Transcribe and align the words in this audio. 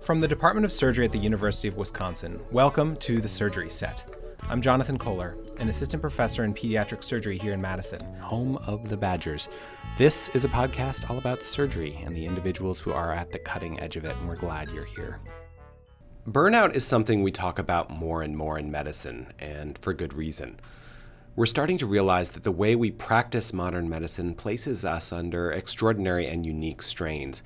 From 0.00 0.20
the 0.20 0.28
Department 0.28 0.64
of 0.64 0.72
Surgery 0.72 1.04
at 1.04 1.12
the 1.12 1.18
University 1.18 1.68
of 1.68 1.76
Wisconsin, 1.76 2.40
welcome 2.50 2.96
to 2.96 3.20
the 3.20 3.28
Surgery 3.28 3.70
Set. 3.70 4.04
I'm 4.48 4.62
Jonathan 4.62 4.98
Kohler, 4.98 5.36
an 5.58 5.68
assistant 5.68 6.00
professor 6.00 6.42
in 6.44 6.54
pediatric 6.54 7.04
surgery 7.04 7.38
here 7.38 7.52
in 7.52 7.60
Madison. 7.60 8.00
home 8.16 8.56
of 8.66 8.88
the 8.88 8.96
Badgers. 8.96 9.48
This 9.98 10.28
is 10.30 10.44
a 10.44 10.48
podcast 10.48 11.08
all 11.08 11.18
about 11.18 11.42
surgery 11.42 12.00
and 12.04 12.16
the 12.16 12.26
individuals 12.26 12.80
who 12.80 12.92
are 12.92 13.12
at 13.12 13.30
the 13.30 13.38
cutting 13.38 13.78
edge 13.80 13.96
of 13.96 14.04
it, 14.04 14.16
and 14.16 14.26
we're 14.26 14.36
glad 14.36 14.70
you're 14.70 14.84
here. 14.84 15.20
Burnout 16.26 16.74
is 16.74 16.84
something 16.84 17.22
we 17.22 17.30
talk 17.30 17.58
about 17.58 17.90
more 17.90 18.22
and 18.22 18.36
more 18.36 18.58
in 18.58 18.70
medicine, 18.70 19.32
and 19.38 19.78
for 19.78 19.92
good 19.92 20.14
reason. 20.14 20.58
We're 21.36 21.46
starting 21.46 21.78
to 21.78 21.86
realize 21.86 22.32
that 22.32 22.44
the 22.44 22.50
way 22.52 22.74
we 22.74 22.90
practice 22.90 23.52
modern 23.52 23.88
medicine 23.88 24.34
places 24.34 24.84
us 24.84 25.12
under 25.12 25.52
extraordinary 25.52 26.26
and 26.26 26.44
unique 26.44 26.82
strains. 26.82 27.42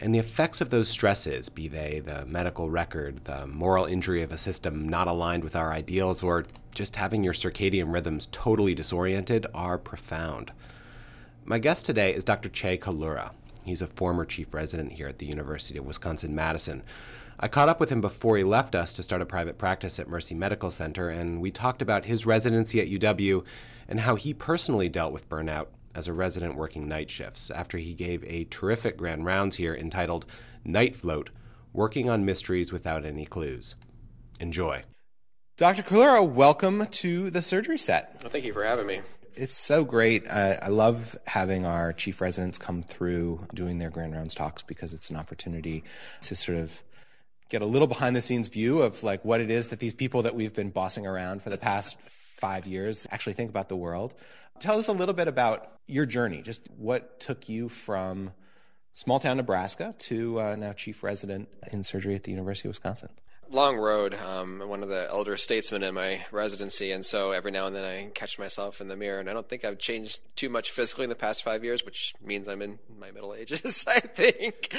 And 0.00 0.14
the 0.14 0.20
effects 0.20 0.60
of 0.60 0.70
those 0.70 0.88
stresses, 0.88 1.48
be 1.48 1.66
they 1.66 2.00
the 2.04 2.24
medical 2.24 2.70
record, 2.70 3.24
the 3.24 3.48
moral 3.48 3.84
injury 3.84 4.22
of 4.22 4.30
a 4.30 4.38
system 4.38 4.88
not 4.88 5.08
aligned 5.08 5.42
with 5.42 5.56
our 5.56 5.72
ideals, 5.72 6.22
or 6.22 6.46
just 6.72 6.94
having 6.94 7.24
your 7.24 7.32
circadian 7.32 7.92
rhythms 7.92 8.28
totally 8.30 8.76
disoriented, 8.76 9.46
are 9.52 9.76
profound. 9.76 10.52
My 11.44 11.58
guest 11.58 11.84
today 11.84 12.14
is 12.14 12.22
Dr. 12.22 12.48
Chuy 12.48 12.78
Collura. 12.78 13.32
He's 13.64 13.82
a 13.82 13.88
former 13.88 14.24
chief 14.24 14.54
resident 14.54 14.92
here 14.92 15.08
at 15.08 15.18
the 15.18 15.26
University 15.26 15.78
of 15.78 15.86
Wisconsin 15.86 16.32
Madison. 16.32 16.84
I 17.40 17.48
caught 17.48 17.68
up 17.68 17.80
with 17.80 17.90
him 17.90 18.00
before 18.00 18.36
he 18.36 18.44
left 18.44 18.76
us 18.76 18.92
to 18.94 19.02
start 19.02 19.22
a 19.22 19.26
private 19.26 19.58
practice 19.58 19.98
at 19.98 20.08
Mercy 20.08 20.34
Medical 20.34 20.70
Center, 20.70 21.08
and 21.08 21.40
we 21.40 21.50
talked 21.50 21.82
about 21.82 22.04
his 22.04 22.24
residency 22.24 22.80
at 22.80 22.88
UW 22.88 23.44
and 23.88 24.00
how 24.00 24.14
he 24.14 24.32
personally 24.32 24.88
dealt 24.88 25.12
with 25.12 25.28
burnout 25.28 25.66
as 25.94 26.08
a 26.08 26.12
resident 26.12 26.54
working 26.54 26.88
night 26.88 27.10
shifts 27.10 27.50
after 27.50 27.78
he 27.78 27.94
gave 27.94 28.24
a 28.24 28.44
terrific 28.44 28.96
grand 28.96 29.24
rounds 29.24 29.56
here 29.56 29.74
entitled 29.74 30.26
Night 30.64 30.94
Float 30.94 31.30
Working 31.72 32.08
on 32.08 32.24
Mysteries 32.24 32.72
Without 32.72 33.04
Any 33.04 33.26
Clues. 33.26 33.74
Enjoy. 34.40 34.82
Dr. 35.56 35.82
Collura, 35.82 36.28
welcome 36.28 36.86
to 36.86 37.30
the 37.30 37.42
Surgery 37.42 37.78
Set. 37.78 38.16
Well, 38.22 38.30
thank 38.30 38.44
you 38.44 38.52
for 38.52 38.64
having 38.64 38.86
me. 38.86 39.00
It's 39.34 39.54
so 39.54 39.84
great. 39.84 40.26
Uh, 40.28 40.56
I 40.62 40.68
love 40.68 41.16
having 41.26 41.64
our 41.64 41.92
chief 41.92 42.20
residents 42.20 42.58
come 42.58 42.82
through 42.82 43.46
doing 43.54 43.78
their 43.78 43.90
grand 43.90 44.12
rounds 44.12 44.34
talks 44.34 44.62
because 44.62 44.92
it's 44.92 45.10
an 45.10 45.16
opportunity 45.16 45.84
to 46.22 46.34
sort 46.34 46.58
of 46.58 46.82
get 47.48 47.62
a 47.62 47.66
little 47.66 47.88
behind 47.88 48.14
the 48.14 48.22
scenes 48.22 48.48
view 48.48 48.82
of 48.82 49.02
like 49.02 49.24
what 49.24 49.40
it 49.40 49.50
is 49.50 49.68
that 49.68 49.80
these 49.80 49.94
people 49.94 50.22
that 50.22 50.34
we've 50.34 50.54
been 50.54 50.70
bossing 50.70 51.06
around 51.06 51.42
for 51.42 51.50
the 51.50 51.58
past 51.58 51.96
five 52.38 52.66
years 52.66 53.06
actually 53.10 53.34
think 53.34 53.50
about 53.50 53.68
the 53.68 53.76
world. 53.76 54.14
Tell 54.60 54.78
us 54.78 54.88
a 54.88 54.92
little 54.92 55.14
bit 55.14 55.28
about 55.28 55.72
your 55.86 56.06
journey, 56.06 56.42
just 56.42 56.68
what 56.76 57.20
took 57.20 57.48
you 57.48 57.68
from 57.68 58.32
small 58.92 59.20
town 59.20 59.36
Nebraska 59.36 59.94
to 59.98 60.40
uh, 60.40 60.56
now 60.56 60.72
chief 60.72 61.02
resident 61.02 61.48
in 61.72 61.84
surgery 61.84 62.14
at 62.14 62.24
the 62.24 62.30
University 62.30 62.68
of 62.68 62.70
Wisconsin. 62.70 63.10
Long 63.50 63.76
road. 63.76 64.14
Um, 64.14 64.60
one 64.66 64.82
of 64.82 64.90
the 64.90 65.06
elder 65.08 65.36
statesmen 65.38 65.82
in 65.82 65.94
my 65.94 66.22
residency, 66.32 66.92
and 66.92 67.06
so 67.06 67.30
every 67.30 67.50
now 67.50 67.66
and 67.66 67.74
then 67.74 67.84
I 67.84 68.10
catch 68.14 68.38
myself 68.38 68.80
in 68.82 68.88
the 68.88 68.96
mirror, 68.96 69.20
and 69.20 69.30
I 69.30 69.32
don't 69.32 69.48
think 69.48 69.64
I've 69.64 69.78
changed 69.78 70.20
too 70.36 70.50
much 70.50 70.70
physically 70.70 71.04
in 71.04 71.10
the 71.10 71.16
past 71.16 71.42
five 71.42 71.64
years, 71.64 71.84
which 71.84 72.14
means 72.22 72.46
I'm 72.46 72.60
in 72.60 72.78
my 72.98 73.10
middle 73.10 73.32
ages, 73.32 73.84
I 73.88 74.00
think. 74.00 74.74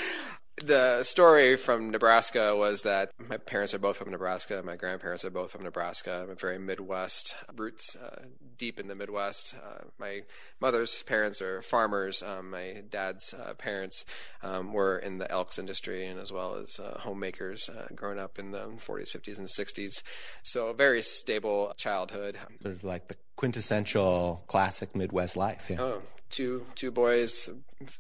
The 0.65 1.03
story 1.03 1.55
from 1.55 1.89
Nebraska 1.89 2.55
was 2.55 2.81
that 2.81 3.11
my 3.29 3.37
parents 3.37 3.73
are 3.73 3.79
both 3.79 3.97
from 3.97 4.11
Nebraska. 4.11 4.61
My 4.63 4.75
grandparents 4.75 5.23
are 5.23 5.29
both 5.29 5.51
from 5.51 5.63
Nebraska. 5.63 6.21
I'm 6.23 6.29
a 6.29 6.35
very 6.35 6.59
Midwest 6.59 7.35
roots, 7.55 7.95
uh, 7.95 8.23
deep 8.57 8.79
in 8.79 8.87
the 8.87 8.95
Midwest. 8.95 9.55
Uh, 9.55 9.85
my 9.97 10.23
mother's 10.59 11.01
parents 11.03 11.41
are 11.41 11.61
farmers. 11.61 12.21
Um, 12.21 12.51
my 12.51 12.83
dad's 12.89 13.33
uh, 13.33 13.53
parents 13.53 14.05
um, 14.43 14.73
were 14.73 14.97
in 14.99 15.17
the 15.17 15.31
elks 15.31 15.59
industry 15.59 16.05
and 16.05 16.19
as 16.19 16.31
well 16.31 16.55
as 16.55 16.79
uh, 16.79 16.99
homemakers 16.99 17.69
uh, 17.69 17.87
growing 17.95 18.19
up 18.19 18.37
in 18.37 18.51
the 18.51 18.67
40s, 18.85 19.15
50s, 19.15 19.37
and 19.37 19.47
60s. 19.47 20.03
So 20.43 20.67
a 20.67 20.73
very 20.73 21.01
stable 21.01 21.73
childhood. 21.77 22.37
Sort 22.61 22.75
of 22.75 22.83
like 22.83 23.07
the 23.07 23.15
quintessential 23.37 24.43
classic 24.47 24.95
Midwest 24.95 25.37
life. 25.37 25.67
Yeah. 25.69 25.77
Oh, 25.79 26.01
two 26.29 26.65
two 26.75 26.91
boys, 26.91 27.49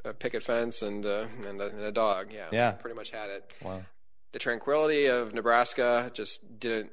a 0.05 0.13
picket 0.13 0.43
fence, 0.43 0.81
and 0.81 1.05
uh, 1.05 1.25
and, 1.47 1.61
a, 1.61 1.67
and 1.67 1.81
a 1.81 1.91
dog. 1.91 2.27
Yeah, 2.33 2.47
Yeah. 2.51 2.71
pretty 2.71 2.95
much 2.95 3.11
had 3.11 3.29
it. 3.29 3.53
Wow. 3.63 3.81
The 4.31 4.39
tranquility 4.39 5.07
of 5.07 5.33
Nebraska 5.33 6.11
just 6.13 6.59
didn't. 6.59 6.91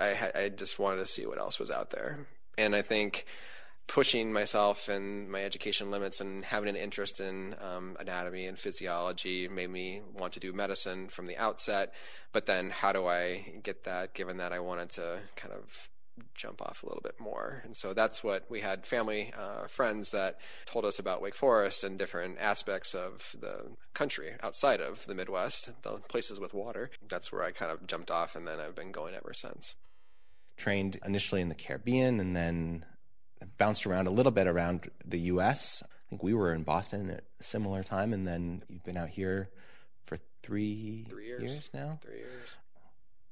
I 0.00 0.30
I 0.34 0.48
just 0.48 0.78
wanted 0.78 0.98
to 1.00 1.06
see 1.06 1.26
what 1.26 1.38
else 1.38 1.58
was 1.58 1.70
out 1.70 1.90
there, 1.90 2.26
and 2.56 2.74
I 2.74 2.82
think 2.82 3.26
pushing 3.86 4.32
myself 4.32 4.88
and 4.88 5.28
my 5.28 5.42
education 5.42 5.90
limits 5.90 6.20
and 6.20 6.44
having 6.44 6.68
an 6.68 6.76
interest 6.76 7.18
in 7.18 7.56
um, 7.60 7.96
anatomy 7.98 8.46
and 8.46 8.56
physiology 8.56 9.48
made 9.48 9.68
me 9.68 10.00
want 10.14 10.32
to 10.34 10.38
do 10.38 10.52
medicine 10.52 11.08
from 11.08 11.26
the 11.26 11.36
outset. 11.36 11.92
But 12.32 12.46
then, 12.46 12.70
how 12.70 12.92
do 12.92 13.06
I 13.08 13.58
get 13.64 13.82
that? 13.84 14.14
Given 14.14 14.36
that 14.36 14.52
I 14.52 14.60
wanted 14.60 14.90
to 14.90 15.18
kind 15.34 15.52
of 15.52 15.88
jump 16.34 16.62
off 16.62 16.82
a 16.82 16.86
little 16.86 17.02
bit 17.02 17.18
more. 17.20 17.60
And 17.64 17.76
so 17.76 17.92
that's 17.94 18.22
what 18.24 18.44
we 18.50 18.60
had 18.60 18.86
family, 18.86 19.32
uh, 19.36 19.66
friends 19.66 20.10
that 20.12 20.38
told 20.66 20.84
us 20.84 20.98
about 20.98 21.22
Wake 21.22 21.34
Forest 21.34 21.84
and 21.84 21.98
different 21.98 22.38
aspects 22.40 22.94
of 22.94 23.34
the 23.40 23.66
country 23.94 24.32
outside 24.42 24.80
of 24.80 25.06
the 25.06 25.14
Midwest, 25.14 25.70
the 25.82 25.98
places 26.08 26.38
with 26.40 26.54
water. 26.54 26.90
That's 27.08 27.30
where 27.32 27.42
I 27.42 27.50
kind 27.52 27.70
of 27.72 27.86
jumped 27.86 28.10
off, 28.10 28.36
and 28.36 28.46
then 28.46 28.60
I've 28.60 28.74
been 28.74 28.92
going 28.92 29.14
ever 29.14 29.32
since. 29.32 29.74
Trained 30.56 30.98
initially 31.04 31.40
in 31.40 31.48
the 31.48 31.54
Caribbean 31.54 32.20
and 32.20 32.36
then 32.36 32.84
bounced 33.56 33.86
around 33.86 34.06
a 34.06 34.10
little 34.10 34.32
bit 34.32 34.46
around 34.46 34.90
the 35.04 35.18
U.S. 35.20 35.82
I 35.86 36.10
think 36.10 36.22
we 36.22 36.34
were 36.34 36.52
in 36.52 36.62
Boston 36.62 37.10
at 37.10 37.24
a 37.40 37.42
similar 37.42 37.82
time, 37.82 38.12
and 38.12 38.26
then 38.26 38.62
you've 38.68 38.84
been 38.84 38.98
out 38.98 39.08
here 39.08 39.48
for 40.04 40.16
three, 40.42 41.06
Three 41.08 41.26
years. 41.26 41.70
now. 41.72 41.98
Three 42.02 42.18
years. 42.18 42.48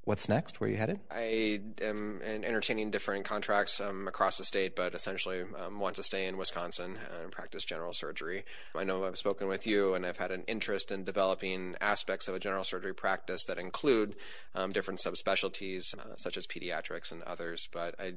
What's 0.08 0.26
next? 0.26 0.58
Where 0.58 0.68
are 0.68 0.70
you 0.70 0.78
headed? 0.78 1.00
I 1.10 1.60
am 1.82 2.22
entertaining 2.24 2.90
different 2.90 3.26
contracts 3.26 3.78
um, 3.78 4.08
across 4.08 4.38
the 4.38 4.44
state, 4.44 4.74
but 4.74 4.94
essentially 4.94 5.42
um, 5.58 5.80
want 5.80 5.96
to 5.96 6.02
stay 6.02 6.26
in 6.26 6.38
Wisconsin 6.38 6.96
and 7.20 7.30
practice 7.30 7.62
general 7.62 7.92
surgery. 7.92 8.46
I 8.74 8.84
know 8.84 9.04
I've 9.04 9.18
spoken 9.18 9.48
with 9.48 9.66
you, 9.66 9.92
and 9.92 10.06
I've 10.06 10.16
had 10.16 10.30
an 10.30 10.44
interest 10.48 10.90
in 10.90 11.04
developing 11.04 11.76
aspects 11.82 12.26
of 12.26 12.34
a 12.34 12.38
general 12.38 12.64
surgery 12.64 12.94
practice 12.94 13.44
that 13.48 13.58
include 13.58 14.16
um, 14.54 14.72
different 14.72 15.00
subspecialties, 15.04 15.94
uh, 15.98 16.16
such 16.16 16.38
as 16.38 16.46
pediatrics 16.46 17.12
and 17.12 17.22
others. 17.24 17.68
But 17.70 17.94
I, 18.00 18.14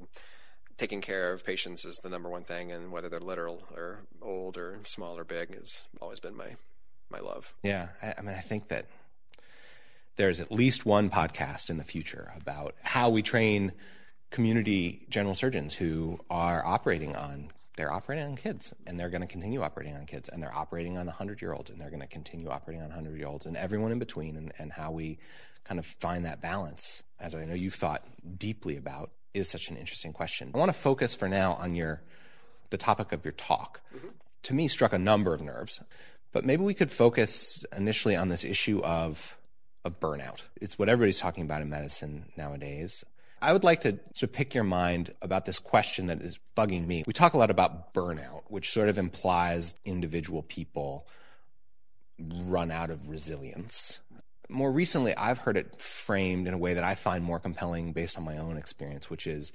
taking 0.78 1.01
care 1.01 1.34
of 1.34 1.44
patients 1.44 1.84
is 1.84 1.97
the 1.97 2.09
number 2.09 2.30
one 2.30 2.46
thing, 2.46 2.72
and 2.72 2.94
whether 2.94 3.09
they're 3.09 3.19
little 3.19 3.63
or 3.75 4.06
old 4.22 4.56
or 4.56 4.80
small 4.85 5.18
or 5.18 5.25
big 5.25 5.53
has 5.56 5.84
always 6.00 6.22
been 6.22 6.38
my 6.38 6.56
my 7.09 7.19
love. 7.19 7.53
Yeah, 7.63 7.90
I, 8.01 8.13
I 8.18 8.22
mean, 8.22 8.35
I 8.35 8.40
think 8.40 8.69
that 8.69 8.85
there's 10.16 10.39
at 10.39 10.51
least 10.51 10.85
one 10.85 11.09
podcast 11.09 11.69
in 11.69 11.77
the 11.77 11.83
future 11.83 12.31
about 12.35 12.75
how 12.81 13.09
we 13.09 13.22
train 13.22 13.72
community 14.29 15.05
general 15.09 15.35
surgeons 15.35 15.73
who 15.75 16.19
are 16.29 16.66
operating 16.66 17.16
on 17.16 17.49
they're 17.77 17.91
operating 17.91 18.25
on 18.25 18.35
kids 18.35 18.73
and 18.85 19.00
they're 19.00 19.09
going 19.09 19.21
to 19.21 19.27
continue 19.27 19.61
operating 19.61 19.95
on 19.95 20.05
kids 20.05 20.29
and 20.29 20.44
they're 20.44 20.53
operating 20.53 20.97
on 20.97 21.05
100 21.05 21.41
year 21.41 21.53
olds 21.53 21.69
and 21.69 21.79
they're 21.79 21.89
going 21.89 22.01
to 22.01 22.07
continue 22.07 22.50
operating 22.50 22.81
on 22.81 22.89
100 22.89 23.17
year 23.17 23.27
olds 23.27 23.45
and 23.45 23.57
everyone 23.57 23.91
in 23.91 24.00
between 24.00 24.35
and, 24.35 24.51
and 24.57 24.71
how 24.71 24.91
we 24.91 25.17
kind 25.66 25.79
of 25.79 25.85
find 25.85 26.25
that 26.25 26.41
balance 26.41 27.03
as 27.19 27.35
i 27.35 27.45
know 27.45 27.53
you've 27.53 27.73
thought 27.73 28.05
deeply 28.38 28.77
about 28.77 29.11
is 29.33 29.50
such 29.50 29.69
an 29.69 29.77
interesting 29.77 30.11
question. 30.11 30.51
I 30.53 30.57
want 30.57 30.67
to 30.67 30.77
focus 30.77 31.16
for 31.16 31.29
now 31.29 31.53
on 31.53 31.73
your 31.73 32.01
the 32.69 32.77
topic 32.77 33.13
of 33.13 33.23
your 33.23 33.31
talk. 33.31 33.79
Mm-hmm. 33.95 34.07
To 34.44 34.53
me 34.53 34.67
struck 34.67 34.91
a 34.91 35.00
number 35.00 35.33
of 35.33 35.41
nerves 35.41 35.79
but 36.31 36.45
maybe 36.45 36.63
we 36.63 36.73
could 36.73 36.91
focus 36.91 37.66
initially 37.75 38.16
on 38.16 38.29
this 38.29 38.44
issue 38.44 38.81
of 38.83 39.38
of 39.84 40.00
burnout. 40.00 40.42
It's 40.59 40.78
what 40.78 40.90
everybody's 40.90 41.19
talking 41.19 41.44
about 41.44 41.62
in 41.62 41.69
medicine 41.69 42.25
nowadays. 42.38 43.03
I 43.42 43.53
would 43.53 43.64
like 43.64 43.81
to 43.81 44.00
sort 44.14 44.30
of 44.30 44.34
pick 44.34 44.53
your 44.53 44.64
mind 44.64 45.14
about 45.22 45.46
this 45.46 45.58
question 45.58 46.06
that 46.08 46.22
is 46.22 46.38
bugging 46.56 46.86
me. 46.86 47.03
We 47.08 47.14
talk 47.14 47.34
a 47.34 47.38
lot 47.38 47.50
about 47.50 47.94
burnout, 47.94 48.44
which 48.50 48.69
sort 48.69 48.88
of 48.88 48.97
implies 49.00 49.74
individual 49.84 50.44
people 50.44 51.08
run 52.19 52.69
out 52.69 52.92
of 52.92 53.09
resilience. 53.09 54.00
More 54.48 54.72
recently, 54.72 55.16
I've 55.16 55.39
heard 55.39 55.57
it 55.57 55.81
framed 55.81 56.48
in 56.48 56.54
a 56.54 56.57
way 56.57 56.75
that 56.75 56.84
I 56.84 56.94
find 56.94 57.24
more 57.24 57.39
compelling 57.39 57.94
based 57.94 58.18
on 58.18 58.24
my 58.24 58.38
own 58.38 58.57
experience, 58.57 59.10
which 59.10 59.25
is 59.25 59.51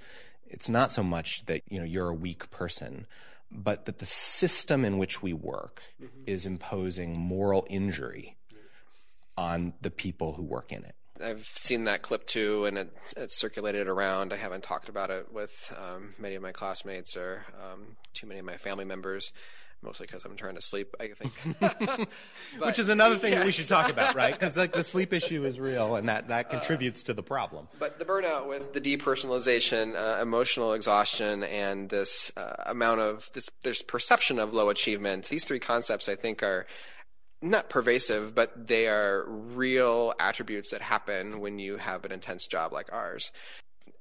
it's 0.49 0.69
not 0.69 0.91
so 0.91 1.05
much 1.05 1.45
that 1.47 1.63
you 1.69 1.79
know 1.79 1.85
you're 1.85 2.09
a 2.09 2.15
weak 2.15 2.51
person, 2.51 3.07
but 3.53 3.85
that 3.87 3.99
the 3.99 4.07
system 4.07 4.85
in 4.85 4.99
which 4.99 5.23
we 5.23 5.33
work 5.33 5.83
mm-hmm. 6.03 6.23
is 6.27 6.45
imposing 6.45 7.17
moral 7.17 7.67
injury 7.71 8.37
on 9.37 9.75
the 9.81 9.91
people 9.91 10.33
who 10.33 10.43
work 10.43 10.73
in 10.73 10.85
it. 10.85 10.95
I've 11.23 11.51
seen 11.55 11.85
that 11.85 12.03
clip 12.03 12.27
too, 12.27 12.67
and 12.67 12.79
it, 12.79 12.97
it's 13.17 13.37
circulated 13.37 13.89
around. 13.89 14.33
I 14.33 14.37
haven't 14.37 14.63
talked 14.63 14.89
about 14.89 15.11
it 15.11 15.33
with 15.33 15.75
um, 15.79 16.15
many 16.19 16.35
of 16.35 16.43
my 16.43 16.53
classmates 16.53 17.17
or 17.17 17.45
um, 17.63 17.97
too 18.15 18.27
many 18.27 18.41
of 18.41 18.47
my 18.47 18.57
family 18.57 18.85
members, 18.85 19.33
mostly 19.83 20.07
because 20.07 20.25
I'm 20.25 20.37
trying 20.37 20.57
to 20.57 20.63
sleep. 20.63 20.95
I 21.01 21.09
think, 21.09 21.33
Which 22.59 22.79
is 22.79 22.89
another 22.89 23.17
thing 23.17 23.35
that 23.35 23.45
we 23.45 23.53
should 23.53 23.69
talk 23.69 23.91
about, 23.91 24.15
right? 24.15 24.35
Because 24.35 24.57
like 24.57 24.73
the 24.73 24.85
sleep 24.85 25.13
issue 25.13 25.45
is 25.45 25.59
real, 25.59 25.97
and 25.97 26.09
that 26.09 26.29
that 26.29 26.51
contributes 26.51 27.03
to 27.05 27.15
the 27.15 27.23
problem. 27.23 27.69
But 27.79 27.99
the 27.99 28.05
burnout 28.05 28.49
with 28.49 28.73
the 28.73 28.81
depersonalization, 28.81 29.95
uh, 29.95 30.21
emotional 30.21 30.75
exhaustion, 30.75 31.45
and 31.45 31.89
this 31.89 32.31
uh, 32.37 32.57
amount 32.67 33.01
of 33.01 33.31
this, 33.33 33.49
there's 33.63 33.83
perception 33.83 34.39
of 34.39 34.53
low 34.53 34.69
achievement. 34.69 35.29
These 35.29 35.45
three 35.45 35.61
concepts, 35.61 36.09
I 36.09 36.17
think, 36.17 36.43
are 36.43 36.67
not 37.51 37.69
pervasive, 37.69 38.35
but 38.35 38.67
they 38.69 38.89
are 38.89 39.25
real 39.29 40.15
attributes 40.19 40.71
that 40.71 40.83
happen 40.83 41.41
when 41.41 41.59
you 41.59 41.77
have 41.77 42.05
an 42.05 42.13
intense 42.13 42.47
job 42.47 42.73
like 42.73 42.93
ours 42.93 43.33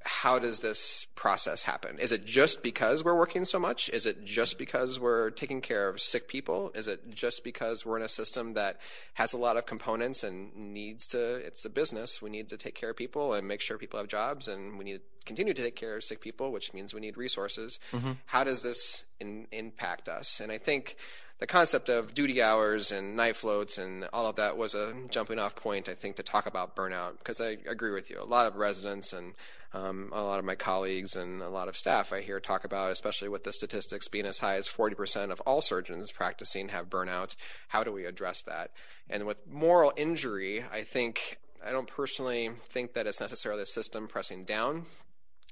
how 0.08 0.38
does 0.38 0.60
this 0.60 1.08
process 1.16 1.64
happen? 1.64 1.98
Is 1.98 2.12
it 2.12 2.26
just 2.26 2.62
because 2.62 3.04
we're 3.04 3.18
working 3.18 3.44
so 3.44 3.60
much? 3.60 3.90
Is 3.90 4.06
it 4.06 4.24
just 4.24 4.60
because 4.60 5.00
we're 5.00 5.32
taking 5.32 5.62
care 5.62 5.90
of 5.90 6.00
sick 6.00 6.28
people? 6.28 6.72
Is 6.76 6.88
it 6.88 7.10
just 7.10 7.44
because 7.44 7.88
we're 7.88 7.98
in 7.98 8.04
a 8.04 8.08
system 8.08 8.54
that 8.54 8.78
has 9.16 9.34
a 9.34 9.40
lot 9.40 9.58
of 9.58 9.66
components 9.66 10.24
and 10.24 10.56
needs 10.56 11.08
to, 11.08 11.38
it's 11.38 11.66
a 11.66 11.72
business. 11.72 12.22
We 12.22 12.30
need 12.30 12.50
to 12.50 12.58
take 12.58 12.76
care 12.76 12.92
of 12.92 12.96
people 12.96 13.34
and 13.34 13.48
make 13.48 13.62
sure 13.62 13.80
people 13.80 14.00
have 14.00 14.08
jobs 14.08 14.48
and 14.48 14.78
we 14.78 14.86
need 14.86 14.98
to 14.98 15.02
continue 15.26 15.56
to 15.56 15.62
take 15.64 15.76
care 15.76 15.96
of 15.96 16.04
sick 16.04 16.22
people, 16.22 16.52
which 16.52 16.72
means 16.72 16.94
we 16.94 17.02
need 17.02 17.18
resources. 17.18 17.80
Mm-hmm. 17.92 18.12
How 18.28 18.44
does 18.44 18.62
this 18.62 19.06
in, 19.20 19.48
impact 19.52 20.08
us? 20.08 20.40
And 20.40 20.52
I 20.52 20.60
think 20.60 20.98
the 21.40 21.48
concept 21.48 21.90
of 21.90 22.14
duty 22.14 22.42
hours 22.42 22.92
and 22.92 23.16
night 23.16 23.36
floats 23.36 23.78
and 23.78 24.08
all 24.14 24.28
of 24.28 24.38
that 24.38 24.58
was 24.58 24.74
a 24.74 24.94
jumping 25.10 25.38
off 25.38 25.56
point, 25.56 25.90
I 25.90 25.94
think, 25.94 26.16
to 26.16 26.24
talk 26.24 26.46
about 26.46 26.76
burnout 26.76 27.18
because 27.18 27.42
I 27.42 27.58
agree 27.68 27.92
with 27.92 28.10
you. 28.10 28.22
A 28.22 28.24
lot 28.24 28.48
of 28.48 28.56
residents 28.56 29.12
and 29.12 29.34
um, 29.74 30.10
a 30.14 30.24
lot 30.24 30.40
of 30.40 30.46
my 30.46 30.56
colleagues 30.56 31.18
and 31.18 31.42
a 31.42 31.50
lot 31.50 31.68
of 31.68 31.76
staff 31.76 32.14
I 32.14 32.22
hear 32.22 32.40
talk 32.40 32.64
about, 32.64 32.92
especially 32.92 33.28
with 33.28 33.44
the 33.44 33.52
statistics 33.52 34.08
being 34.08 34.26
as 34.26 34.40
high 34.40 34.56
as 34.56 34.70
40% 34.70 35.32
of 35.32 35.42
all 35.42 35.62
surgeons 35.62 36.14
practicing 36.14 36.70
have 36.70 36.90
burnout. 36.90 37.36
How 37.68 37.84
do 37.84 37.92
we 37.92 38.06
address 38.06 38.42
that? 38.44 38.72
And 39.10 39.26
with 39.26 39.46
moral 39.46 39.92
injury, 39.98 40.64
I 40.72 40.84
think 40.84 41.38
I 41.66 41.72
don't 41.72 41.88
personally 41.88 42.52
think 42.70 42.94
that 42.94 43.08
it's 43.08 43.20
necessarily 43.20 43.64
the 43.64 43.66
system 43.66 44.08
pressing 44.08 44.46
down, 44.46 44.86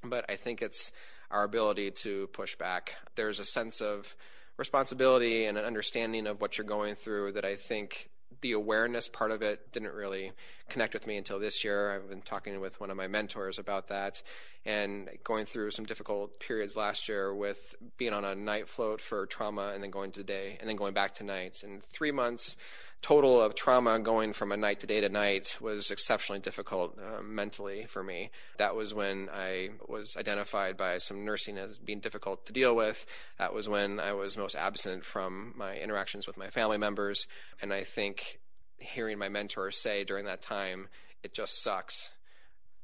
but 0.04 0.24
I 0.30 0.38
think 0.38 0.62
it's 0.62 0.94
our 1.30 1.44
ability 1.44 1.92
to 1.92 2.28
push 2.28 2.56
back. 2.56 2.96
There's 3.16 3.40
a 3.40 3.46
sense 3.46 3.82
of 3.82 4.16
responsibility 4.58 5.46
and 5.46 5.58
an 5.58 5.66
understanding 5.66 6.28
of 6.28 6.42
what 6.42 6.58
you're 6.58 6.68
going 6.68 6.96
through 6.96 7.34
that 7.34 7.46
I 7.46 7.56
think 7.56 8.10
the 8.42 8.52
awareness 8.52 9.08
part 9.08 9.32
of 9.32 9.42
it 9.42 9.72
didn't 9.72 9.94
really 9.94 10.32
connect 10.70 10.94
with 10.94 11.08
me 11.08 11.18
until 11.18 11.40
this 11.40 11.64
year. 11.64 11.96
I've 11.96 12.10
been 12.10 12.22
talking 12.22 12.60
with 12.60 12.80
one 12.80 12.92
of 12.92 12.98
my 12.98 13.08
mentors 13.08 13.58
about 13.58 13.88
that 13.88 14.22
and 14.66 15.10
going 15.24 15.46
through 15.46 15.72
some 15.72 15.86
difficult 15.86 16.40
periods 16.40 16.76
last 16.76 17.08
year 17.08 17.34
with 17.34 17.76
being 17.98 18.14
on 18.14 18.26
a 18.26 18.36
night 18.36 18.68
float 18.68 19.02
for 19.02 19.26
trauma 19.26 19.72
and 19.74 19.82
then 19.82 19.92
going 19.92 20.12
to 20.12 20.24
day 20.24 20.58
and 20.60 20.70
then 20.70 20.76
going 20.76 20.94
back 20.94 21.14
to 21.16 21.24
nights. 21.24 21.64
And 21.64 21.84
three 21.84 22.12
months 22.12 22.56
total 23.04 23.42
of 23.42 23.54
trauma 23.54 24.00
going 24.00 24.32
from 24.32 24.54
a 24.54 24.58
night 24.58 24.80
to 24.80 24.88
day 24.88 25.02
to 25.02 25.10
night 25.10 25.58
was 25.60 25.92
exceptionally 25.92 26.40
difficult 26.40 26.98
uh, 26.98 27.22
mentally 27.22 27.86
for 27.86 28.02
me. 28.02 28.32
That 28.58 28.76
was 28.76 28.94
when 28.94 29.30
I 29.32 29.72
was 29.88 30.16
identified 30.18 30.78
by 30.78 30.98
some 30.98 31.26
nursing 31.26 31.58
as 31.58 31.78
being 31.78 32.00
difficult 32.00 32.46
to 32.46 32.54
deal 32.54 32.76
with. 32.76 33.06
That 33.38 33.54
was 33.54 33.68
when 33.68 34.00
I 34.00 34.14
was 34.14 34.38
most 34.38 34.56
absent 34.56 35.06
from 35.06 35.54
my 35.56 35.76
interactions 35.76 36.26
with 36.26 36.38
my 36.38 36.50
family 36.50 36.78
members. 36.78 37.28
And 37.62 37.74
I 37.74 37.84
think 37.84 38.40
hearing 38.78 39.20
my 39.20 39.28
mentor 39.30 39.70
say 39.70 40.06
during 40.06 40.26
that 40.26 40.42
time, 40.42 40.88
it 41.24 41.34
just 41.34 41.62
sucks, 41.62 42.12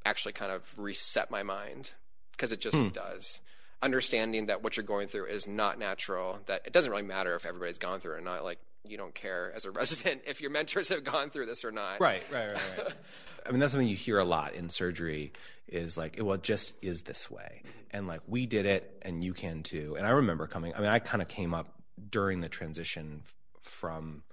actually 0.03 0.33
kind 0.33 0.51
of 0.51 0.73
reset 0.77 1.31
my 1.31 1.43
mind 1.43 1.93
because 2.33 2.51
it 2.51 2.59
just 2.59 2.77
hmm. 2.77 2.89
does 2.89 3.39
understanding 3.81 4.47
that 4.47 4.61
what 4.61 4.75
you're 4.75 4.83
going 4.83 5.07
through 5.07 5.25
is 5.25 5.47
not 5.47 5.79
natural 5.79 6.39
that 6.47 6.61
it 6.65 6.73
doesn't 6.73 6.91
really 6.91 7.01
matter 7.01 7.35
if 7.35 7.45
everybody's 7.45 7.77
gone 7.77 8.01
through 8.01 8.13
it 8.13 8.17
or 8.17 8.21
not 8.21 8.43
like 8.43 8.59
you 8.83 8.97
don't 8.97 9.13
care 9.13 9.51
as 9.55 9.65
a 9.65 9.71
resident 9.79 10.21
if 10.27 10.41
your 10.41 10.51
mentors 10.51 10.89
have 10.89 11.03
gone 11.03 11.29
through 11.29 11.45
this 11.45 11.63
or 11.63 11.71
not. 11.71 11.99
Right, 11.99 12.23
right, 12.31 12.47
right, 12.47 12.61
right. 12.77 12.93
I 13.45 13.51
mean, 13.51 13.59
that's 13.59 13.73
something 13.73 13.87
you 13.87 13.95
hear 13.95 14.19
a 14.19 14.25
lot 14.25 14.53
in 14.53 14.69
surgery 14.69 15.31
is 15.67 15.97
like, 15.97 16.19
well, 16.21 16.33
it 16.33 16.43
just 16.43 16.73
is 16.83 17.03
this 17.03 17.31
way. 17.31 17.63
And 17.91 18.07
like, 18.07 18.21
we 18.27 18.45
did 18.45 18.65
it 18.65 18.99
and 19.01 19.23
you 19.23 19.33
can 19.33 19.63
too. 19.63 19.95
And 19.97 20.05
I 20.05 20.11
remember 20.11 20.45
coming, 20.45 20.73
I 20.75 20.79
mean, 20.79 20.89
I 20.89 20.99
kind 20.99 21.21
of 21.21 21.27
came 21.27 21.53
up 21.53 21.73
during 22.09 22.41
the 22.41 22.49
transition 22.49 23.23
from 23.61 24.23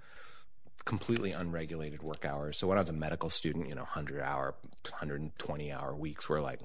completely 0.85 1.31
unregulated 1.31 2.01
work 2.01 2.25
hours. 2.25 2.57
So 2.57 2.67
when 2.67 2.77
I 2.77 2.81
was 2.81 2.89
a 2.89 2.93
medical 2.93 3.29
student, 3.29 3.67
you 3.67 3.75
know, 3.75 3.81
100 3.81 4.21
hour, 4.21 4.55
120 4.89 5.71
hour 5.71 5.95
weeks 5.95 6.29
were 6.29 6.41
like 6.41 6.61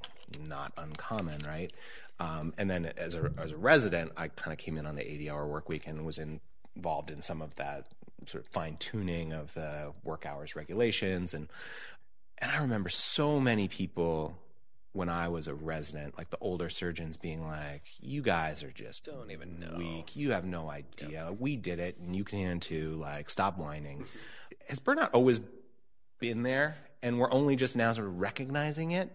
not 0.46 0.72
uncommon, 0.76 1.40
right? 1.46 1.72
Um, 2.20 2.54
and 2.56 2.70
then 2.70 2.92
as 2.96 3.14
a, 3.14 3.32
as 3.36 3.52
a 3.52 3.56
resident, 3.56 4.12
I 4.16 4.28
kind 4.28 4.52
of 4.52 4.58
came 4.58 4.76
in 4.76 4.86
on 4.86 4.94
the 4.94 5.10
80 5.10 5.30
hour 5.30 5.46
work 5.46 5.68
week 5.68 5.86
and 5.86 6.06
was 6.06 6.18
in 6.18 6.40
involved 6.76 7.10
in 7.10 7.22
some 7.22 7.42
of 7.42 7.54
that 7.56 7.86
sort 8.26 8.44
of 8.44 8.50
fine 8.50 8.76
tuning 8.76 9.32
of 9.32 9.52
the 9.54 9.92
work 10.04 10.24
hours 10.26 10.54
regulations 10.54 11.34
and 11.34 11.48
and 12.40 12.50
I 12.50 12.58
remember 12.58 12.88
so 12.88 13.38
many 13.38 13.68
people 13.68 14.36
when 14.92 15.08
I 15.08 15.28
was 15.28 15.48
a 15.48 15.54
resident, 15.54 16.18
like 16.18 16.30
the 16.30 16.38
older 16.40 16.68
surgeons 16.68 17.16
being 17.16 17.46
like, 17.46 17.82
"You 18.00 18.20
guys 18.20 18.62
are 18.62 18.70
just 18.70 19.04
don't 19.04 19.30
even 19.30 19.58
know. 19.58 19.76
Weak. 19.78 20.16
You 20.16 20.32
have 20.32 20.44
no 20.44 20.70
idea. 20.70 21.26
Yep. 21.28 21.36
We 21.40 21.56
did 21.56 21.78
it, 21.78 21.98
and 21.98 22.14
you 22.14 22.24
can 22.24 22.60
too. 22.60 22.90
Like, 22.92 23.30
stop 23.30 23.58
whining." 23.58 23.98
Mm-hmm. 23.98 24.68
Has 24.68 24.80
burnout 24.80 25.10
always 25.14 25.40
been 26.18 26.42
there, 26.42 26.76
and 27.02 27.18
we're 27.18 27.32
only 27.32 27.56
just 27.56 27.74
now 27.74 27.92
sort 27.92 28.06
of 28.06 28.20
recognizing 28.20 28.92
it? 28.92 29.10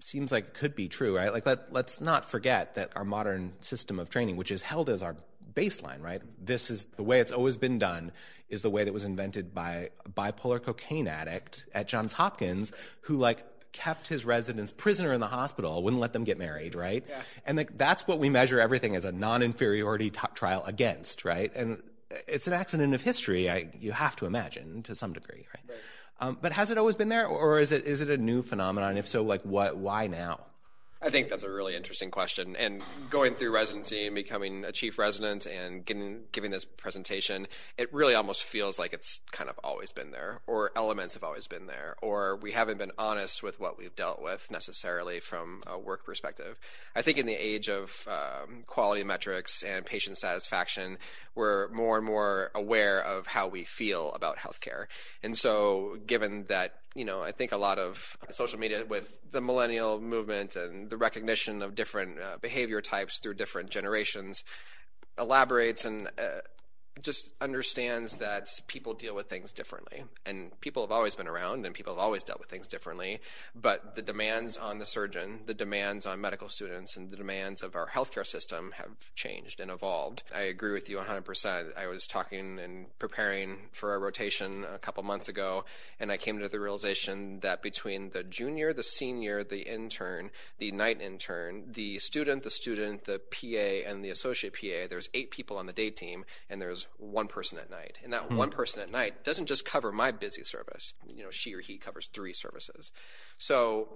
Seems 0.00 0.32
like 0.32 0.46
it 0.46 0.54
could 0.54 0.74
be 0.74 0.88
true, 0.88 1.16
right? 1.16 1.32
Like, 1.32 1.44
let 1.44 1.72
let's 1.72 2.00
not 2.00 2.24
forget 2.24 2.76
that 2.76 2.92
our 2.96 3.04
modern 3.04 3.52
system 3.60 3.98
of 3.98 4.10
training, 4.10 4.36
which 4.36 4.50
is 4.50 4.62
held 4.62 4.88
as 4.88 5.02
our 5.02 5.16
baseline, 5.54 6.00
right? 6.00 6.22
This 6.38 6.70
is 6.70 6.86
the 6.86 7.02
way 7.02 7.20
it's 7.20 7.32
always 7.32 7.56
been 7.56 7.78
done, 7.78 8.12
is 8.48 8.62
the 8.62 8.70
way 8.70 8.84
that 8.84 8.92
was 8.92 9.04
invented 9.04 9.54
by 9.54 9.90
a 10.04 10.08
bipolar 10.10 10.62
cocaine 10.62 11.08
addict 11.08 11.66
at 11.74 11.88
Johns 11.88 12.12
Hopkins 12.12 12.72
who, 13.02 13.16
like, 13.16 13.44
kept 13.72 14.06
his 14.06 14.24
residents 14.24 14.70
prisoner 14.70 15.12
in 15.12 15.20
the 15.20 15.26
hospital, 15.26 15.82
wouldn't 15.82 16.00
let 16.00 16.12
them 16.12 16.24
get 16.24 16.38
married, 16.38 16.74
right? 16.74 17.04
Yeah. 17.08 17.22
And 17.46 17.56
like, 17.56 17.78
that's 17.78 18.06
what 18.06 18.18
we 18.18 18.28
measure 18.28 18.60
everything 18.60 18.94
as 18.96 19.04
a 19.04 19.12
non 19.12 19.42
inferiority 19.42 20.10
t- 20.10 20.20
trial 20.34 20.62
against, 20.66 21.24
right? 21.24 21.50
And 21.54 21.82
it's 22.28 22.46
an 22.46 22.52
accident 22.52 22.94
of 22.94 23.02
history, 23.02 23.50
I, 23.50 23.70
you 23.80 23.92
have 23.92 24.16
to 24.16 24.26
imagine 24.26 24.82
to 24.84 24.94
some 24.94 25.12
degree, 25.12 25.46
right? 25.54 25.64
right. 25.68 25.78
Um, 26.20 26.38
but 26.40 26.52
has 26.52 26.70
it 26.70 26.78
always 26.78 26.94
been 26.94 27.08
there, 27.08 27.26
or 27.26 27.58
is 27.58 27.72
it 27.72 27.84
is 27.84 28.00
it 28.00 28.08
a 28.08 28.16
new 28.16 28.42
phenomenon? 28.42 28.96
If 28.96 29.08
so, 29.08 29.24
like 29.24 29.42
what? 29.42 29.76
Why 29.76 30.06
now? 30.06 30.40
I 31.04 31.10
think 31.10 31.28
that's 31.28 31.42
a 31.42 31.50
really 31.50 31.74
interesting 31.74 32.12
question. 32.12 32.54
And 32.54 32.80
going 33.10 33.34
through 33.34 33.50
residency 33.50 34.06
and 34.06 34.14
becoming 34.14 34.64
a 34.64 34.70
chief 34.70 35.00
resident 35.00 35.46
and 35.46 35.84
getting, 35.84 36.20
giving 36.30 36.52
this 36.52 36.64
presentation, 36.64 37.48
it 37.76 37.92
really 37.92 38.14
almost 38.14 38.44
feels 38.44 38.78
like 38.78 38.92
it's 38.92 39.20
kind 39.32 39.50
of 39.50 39.58
always 39.64 39.90
been 39.90 40.12
there, 40.12 40.42
or 40.46 40.70
elements 40.76 41.14
have 41.14 41.24
always 41.24 41.48
been 41.48 41.66
there, 41.66 41.96
or 42.02 42.36
we 42.36 42.52
haven't 42.52 42.78
been 42.78 42.92
honest 42.98 43.42
with 43.42 43.58
what 43.58 43.76
we've 43.78 43.96
dealt 43.96 44.22
with 44.22 44.48
necessarily 44.52 45.18
from 45.18 45.62
a 45.66 45.76
work 45.76 46.04
perspective. 46.04 46.56
I 46.94 47.02
think 47.02 47.18
in 47.18 47.26
the 47.26 47.34
age 47.34 47.68
of 47.68 48.06
um, 48.08 48.62
quality 48.68 49.02
metrics 49.02 49.64
and 49.64 49.84
patient 49.84 50.18
satisfaction, 50.18 50.98
we're 51.34 51.66
more 51.68 51.96
and 51.96 52.06
more 52.06 52.52
aware 52.54 53.02
of 53.02 53.26
how 53.26 53.48
we 53.48 53.64
feel 53.64 54.12
about 54.12 54.36
healthcare. 54.36 54.86
And 55.20 55.36
so, 55.36 55.98
given 56.06 56.44
that 56.44 56.81
you 56.94 57.04
know, 57.04 57.22
I 57.22 57.32
think 57.32 57.52
a 57.52 57.56
lot 57.56 57.78
of 57.78 58.16
social 58.30 58.58
media 58.58 58.84
with 58.84 59.18
the 59.30 59.40
millennial 59.40 60.00
movement 60.00 60.56
and 60.56 60.90
the 60.90 60.96
recognition 60.96 61.62
of 61.62 61.74
different 61.74 62.18
uh, 62.20 62.36
behavior 62.40 62.80
types 62.80 63.18
through 63.18 63.34
different 63.34 63.70
generations 63.70 64.44
elaborates 65.18 65.84
and 65.84 66.08
uh, 66.18 66.40
just 67.00 67.30
understands 67.40 68.18
that 68.18 68.48
people 68.66 68.92
deal 68.92 69.14
with 69.14 69.28
things 69.28 69.50
differently. 69.50 70.04
And 70.26 70.58
people 70.60 70.82
have 70.82 70.92
always 70.92 71.14
been 71.14 71.26
around 71.26 71.64
and 71.64 71.74
people 71.74 71.94
have 71.94 72.00
always 72.00 72.22
dealt 72.22 72.38
with 72.38 72.48
things 72.48 72.66
differently. 72.66 73.20
But 73.54 73.94
the 73.94 74.02
demands 74.02 74.58
on 74.58 74.78
the 74.78 74.84
surgeon, 74.84 75.40
the 75.46 75.54
demands 75.54 76.06
on 76.06 76.20
medical 76.20 76.48
students, 76.48 76.96
and 76.96 77.10
the 77.10 77.16
demands 77.16 77.62
of 77.62 77.74
our 77.74 77.88
healthcare 77.88 78.26
system 78.26 78.72
have 78.76 79.14
changed 79.14 79.60
and 79.60 79.70
evolved. 79.70 80.22
I 80.34 80.42
agree 80.42 80.72
with 80.72 80.88
you 80.90 80.98
100%. 80.98 81.76
I 81.76 81.86
was 81.86 82.06
talking 82.06 82.58
and 82.58 82.86
preparing 82.98 83.56
for 83.72 83.94
a 83.94 83.98
rotation 83.98 84.64
a 84.70 84.78
couple 84.78 85.02
months 85.02 85.28
ago, 85.28 85.64
and 85.98 86.12
I 86.12 86.18
came 86.18 86.38
to 86.40 86.48
the 86.48 86.60
realization 86.60 87.40
that 87.40 87.62
between 87.62 88.10
the 88.10 88.22
junior, 88.22 88.72
the 88.72 88.82
senior, 88.82 89.42
the 89.42 89.60
intern, 89.60 90.30
the 90.58 90.72
night 90.72 91.00
intern, 91.00 91.64
the 91.72 91.98
student, 91.98 92.42
the 92.42 92.50
student, 92.50 93.04
the 93.04 93.18
PA, 93.18 93.90
and 93.90 94.04
the 94.04 94.10
associate 94.10 94.54
PA, 94.54 94.88
there's 94.88 95.08
eight 95.14 95.30
people 95.30 95.56
on 95.56 95.66
the 95.66 95.72
day 95.72 95.90
team, 95.90 96.24
and 96.50 96.60
there's 96.60 96.81
one 96.98 97.26
person 97.26 97.58
at 97.58 97.70
night. 97.70 97.98
And 98.02 98.12
that 98.12 98.24
hmm. 98.24 98.36
one 98.36 98.50
person 98.50 98.82
at 98.82 98.90
night 98.90 99.24
doesn't 99.24 99.46
just 99.46 99.64
cover 99.64 99.92
my 99.92 100.10
busy 100.10 100.44
service. 100.44 100.94
You 101.06 101.24
know, 101.24 101.30
she 101.30 101.54
or 101.54 101.60
he 101.60 101.78
covers 101.78 102.08
three 102.12 102.32
services. 102.32 102.90
So 103.38 103.88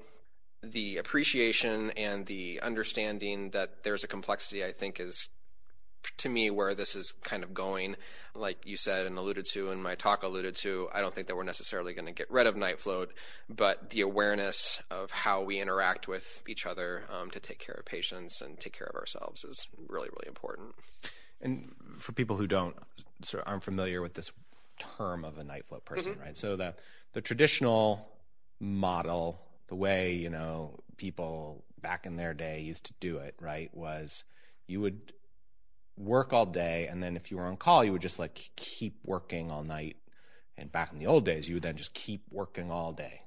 the 0.62 0.96
appreciation 0.96 1.90
and 1.92 2.26
the 2.26 2.60
understanding 2.62 3.50
that 3.50 3.84
there's 3.84 4.04
a 4.04 4.08
complexity, 4.08 4.64
I 4.64 4.72
think, 4.72 5.00
is 5.00 5.28
to 6.18 6.28
me 6.28 6.50
where 6.50 6.74
this 6.74 6.94
is 6.94 7.12
kind 7.22 7.42
of 7.42 7.54
going. 7.54 7.96
Like 8.34 8.58
you 8.66 8.76
said 8.76 9.06
and 9.06 9.16
alluded 9.16 9.46
to, 9.52 9.70
and 9.70 9.82
my 9.82 9.94
talk 9.94 10.22
alluded 10.22 10.54
to, 10.56 10.88
I 10.92 11.00
don't 11.00 11.14
think 11.14 11.26
that 11.28 11.36
we're 11.36 11.42
necessarily 11.42 11.94
going 11.94 12.06
to 12.06 12.12
get 12.12 12.30
rid 12.30 12.46
of 12.46 12.56
night 12.56 12.80
float, 12.80 13.12
but 13.48 13.90
the 13.90 14.02
awareness 14.02 14.80
of 14.90 15.10
how 15.10 15.42
we 15.42 15.60
interact 15.60 16.06
with 16.06 16.42
each 16.46 16.66
other 16.66 17.04
um, 17.10 17.30
to 17.30 17.40
take 17.40 17.58
care 17.58 17.74
of 17.74 17.84
patients 17.86 18.40
and 18.40 18.58
take 18.58 18.76
care 18.76 18.88
of 18.88 18.94
ourselves 18.94 19.44
is 19.44 19.66
really, 19.88 20.08
really 20.08 20.28
important. 20.28 20.74
And 21.40 21.70
for 21.98 22.12
people 22.12 22.36
who 22.36 22.46
don't 22.46 22.76
sort 23.22 23.42
of 23.42 23.48
aren't 23.48 23.62
familiar 23.62 24.00
with 24.00 24.14
this 24.14 24.32
term 24.78 25.24
of 25.24 25.38
a 25.38 25.44
night 25.44 25.66
float 25.66 25.84
person, 25.84 26.12
mm-hmm. 26.12 26.22
right? 26.22 26.38
So 26.38 26.56
the 26.56 26.74
the 27.12 27.20
traditional 27.20 28.08
model, 28.60 29.40
the 29.68 29.74
way 29.74 30.14
you 30.14 30.30
know 30.30 30.78
people 30.96 31.64
back 31.80 32.06
in 32.06 32.16
their 32.16 32.34
day 32.34 32.60
used 32.60 32.84
to 32.86 32.94
do 33.00 33.18
it, 33.18 33.34
right, 33.40 33.70
was 33.74 34.24
you 34.66 34.80
would 34.80 35.12
work 35.96 36.32
all 36.32 36.46
day, 36.46 36.86
and 36.88 37.02
then 37.02 37.16
if 37.16 37.30
you 37.30 37.36
were 37.36 37.44
on 37.44 37.56
call, 37.56 37.84
you 37.84 37.92
would 37.92 38.02
just 38.02 38.18
like 38.18 38.50
keep 38.56 38.98
working 39.04 39.50
all 39.50 39.62
night. 39.62 39.96
And 40.58 40.72
back 40.72 40.92
in 40.92 40.98
the 40.98 41.06
old 41.06 41.26
days, 41.26 41.48
you 41.48 41.56
would 41.56 41.62
then 41.62 41.76
just 41.76 41.92
keep 41.92 42.22
working 42.30 42.70
all 42.70 42.92
day. 42.92 43.22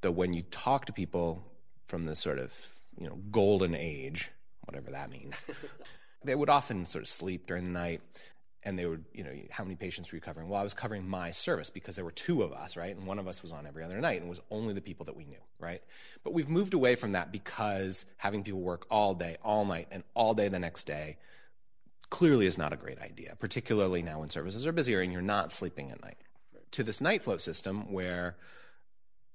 Though 0.00 0.10
when 0.10 0.32
you 0.32 0.42
talk 0.42 0.86
to 0.86 0.92
people 0.92 1.44
from 1.86 2.04
the 2.04 2.16
sort 2.16 2.38
of 2.38 2.52
you 2.98 3.06
know 3.08 3.18
golden 3.30 3.74
age, 3.74 4.30
whatever 4.64 4.90
that 4.90 5.10
means, 5.10 5.34
they 6.24 6.34
would 6.34 6.50
often 6.50 6.86
sort 6.86 7.02
of 7.02 7.08
sleep 7.08 7.46
during 7.46 7.64
the 7.64 7.78
night 7.78 8.00
and 8.62 8.78
they 8.78 8.84
would, 8.84 9.04
you 9.14 9.24
know, 9.24 9.32
how 9.50 9.64
many 9.64 9.74
patients 9.74 10.12
were 10.12 10.16
you 10.16 10.20
covering? 10.20 10.48
Well, 10.48 10.60
I 10.60 10.62
was 10.62 10.74
covering 10.74 11.08
my 11.08 11.30
service 11.30 11.70
because 11.70 11.96
there 11.96 12.04
were 12.04 12.10
two 12.10 12.42
of 12.42 12.52
us, 12.52 12.76
right? 12.76 12.94
And 12.94 13.06
one 13.06 13.18
of 13.18 13.26
us 13.26 13.40
was 13.40 13.52
on 13.52 13.66
every 13.66 13.82
other 13.82 13.98
night 14.00 14.20
and 14.20 14.26
it 14.26 14.28
was 14.28 14.40
only 14.50 14.74
the 14.74 14.82
people 14.82 15.06
that 15.06 15.16
we 15.16 15.24
knew, 15.24 15.40
right? 15.58 15.80
But 16.24 16.34
we've 16.34 16.48
moved 16.48 16.74
away 16.74 16.94
from 16.94 17.12
that 17.12 17.32
because 17.32 18.04
having 18.18 18.42
people 18.42 18.60
work 18.60 18.86
all 18.90 19.14
day, 19.14 19.36
all 19.42 19.64
night, 19.64 19.88
and 19.90 20.02
all 20.14 20.34
day 20.34 20.48
the 20.48 20.58
next 20.58 20.84
day 20.84 21.16
clearly 22.10 22.46
is 22.46 22.58
not 22.58 22.72
a 22.72 22.76
great 22.76 23.00
idea, 23.00 23.34
particularly 23.38 24.02
now 24.02 24.20
when 24.20 24.28
services 24.28 24.66
are 24.66 24.72
busier 24.72 25.00
and 25.00 25.12
you're 25.12 25.22
not 25.22 25.52
sleeping 25.52 25.90
at 25.90 26.02
night. 26.02 26.18
To 26.72 26.82
this 26.82 27.00
night 27.00 27.22
float 27.22 27.40
system 27.40 27.92
where 27.92 28.36